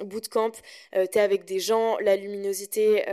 [0.00, 0.52] bootcamp,
[0.92, 3.04] tu es avec des gens, la luminosité,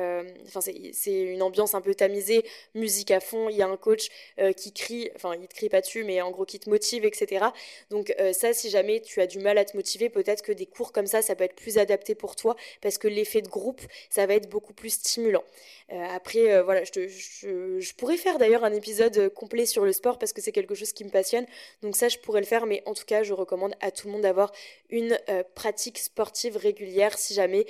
[0.45, 4.09] enfin c'est une ambiance un peu tamisée, musique à fond, il y a un coach,
[4.57, 7.45] qui crie, enfin il te crie pas dessus, mais en gros qui te motive, etc.
[7.89, 10.65] Donc euh, ça, si jamais tu as du mal à te motiver, peut-être que des
[10.65, 13.81] cours comme ça, ça peut être plus adapté pour toi, parce que l'effet de groupe,
[14.09, 15.43] ça va être beaucoup plus stimulant.
[15.91, 20.33] Euh, après, voilà, je, je, pourrais faire d'ailleurs un épisode complet sur le sport, parce
[20.33, 21.45] que c'est quelque chose qui me passionne.
[21.81, 24.13] Donc ça, je pourrais le faire, mais en tout cas, je recommande à tout le
[24.13, 24.51] monde d'avoir
[24.89, 25.19] une
[25.55, 27.65] pratique sportive régulière si jamais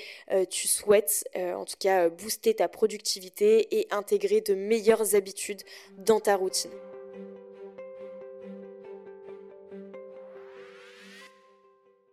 [0.50, 5.62] tu souhaites, en tout cas, booster ta productivité et intégrer de meilleures habitudes
[5.98, 6.93] dans ta routine routine.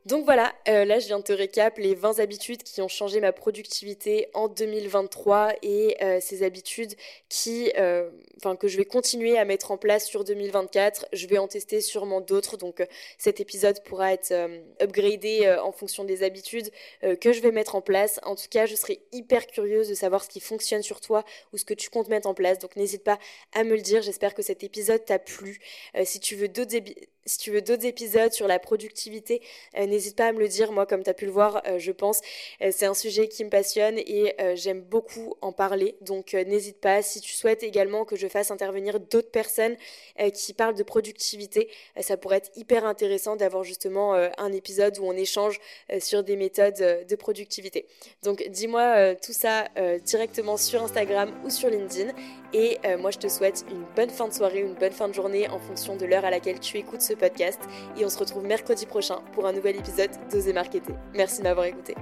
[0.07, 3.21] Donc voilà, euh, là je viens de te récap les 20 habitudes qui ont changé
[3.21, 6.95] ma productivité en 2023 et euh, ces habitudes
[7.29, 8.09] qui, euh,
[8.59, 11.05] que je vais continuer à mettre en place sur 2024.
[11.13, 12.83] Je vais en tester sûrement d'autres, donc
[13.19, 14.33] cet épisode pourra être
[14.81, 16.71] upgradé en fonction des habitudes
[17.21, 18.21] que je vais mettre en place.
[18.23, 21.59] En tout cas, je serai hyper curieuse de savoir ce qui fonctionne sur toi ou
[21.59, 22.59] ce que tu comptes mettre en place.
[22.59, 23.19] Donc n'hésite pas
[23.53, 24.01] à me le dire.
[24.01, 25.61] J'espère que cet épisode t'a plu.
[26.05, 26.71] si tu veux d'autres
[27.27, 29.43] si tu veux d'autres épisodes sur la productivité,
[29.79, 30.73] euh, n'hésite pas à me le dire.
[30.73, 32.21] Moi, comme tu as pu le voir, euh, je pense,
[32.62, 35.97] euh, c'est un sujet qui me passionne et j'aime beaucoup en parler.
[36.01, 37.03] Donc, n'hésite pas.
[37.03, 39.77] Si tu souhaites également que je fasse intervenir d'autres personnes
[40.35, 41.68] qui parlent de productivité,
[42.01, 45.61] ça pourrait être hyper intéressant d'avoir justement un épisode où on échange
[46.01, 47.87] sur des méthodes de productivité.
[48.23, 49.68] Donc, dis-moi tout ça
[50.05, 52.12] directement sur Instagram ou sur LinkedIn.
[52.53, 55.49] Et moi, je te souhaite une bonne fin de soirée, une bonne fin de journée
[55.49, 57.61] en fonction de l'heure à laquelle tu écoutes ce podcast
[57.97, 60.95] et on se retrouve mercredi prochain pour un nouvel épisode d'Oser Marketer.
[61.15, 61.95] Merci de m'avoir écouté.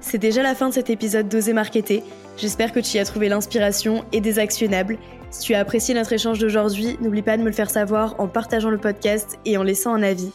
[0.00, 2.02] C'est déjà la fin de cet épisode d'Oser Marketer.
[2.38, 4.96] J'espère que tu y as trouvé l'inspiration et des actionnables.
[5.30, 8.26] Si tu as apprécié notre échange d'aujourd'hui, n'oublie pas de me le faire savoir en
[8.26, 10.32] partageant le podcast et en laissant un avis.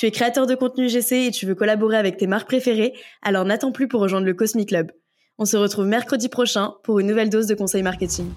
[0.00, 3.44] Tu es créateur de contenu GC et tu veux collaborer avec tes marques préférées, alors
[3.44, 4.92] n'attends plus pour rejoindre le Cosmic Club.
[5.36, 8.32] On se retrouve mercredi prochain pour une nouvelle dose de conseils marketing.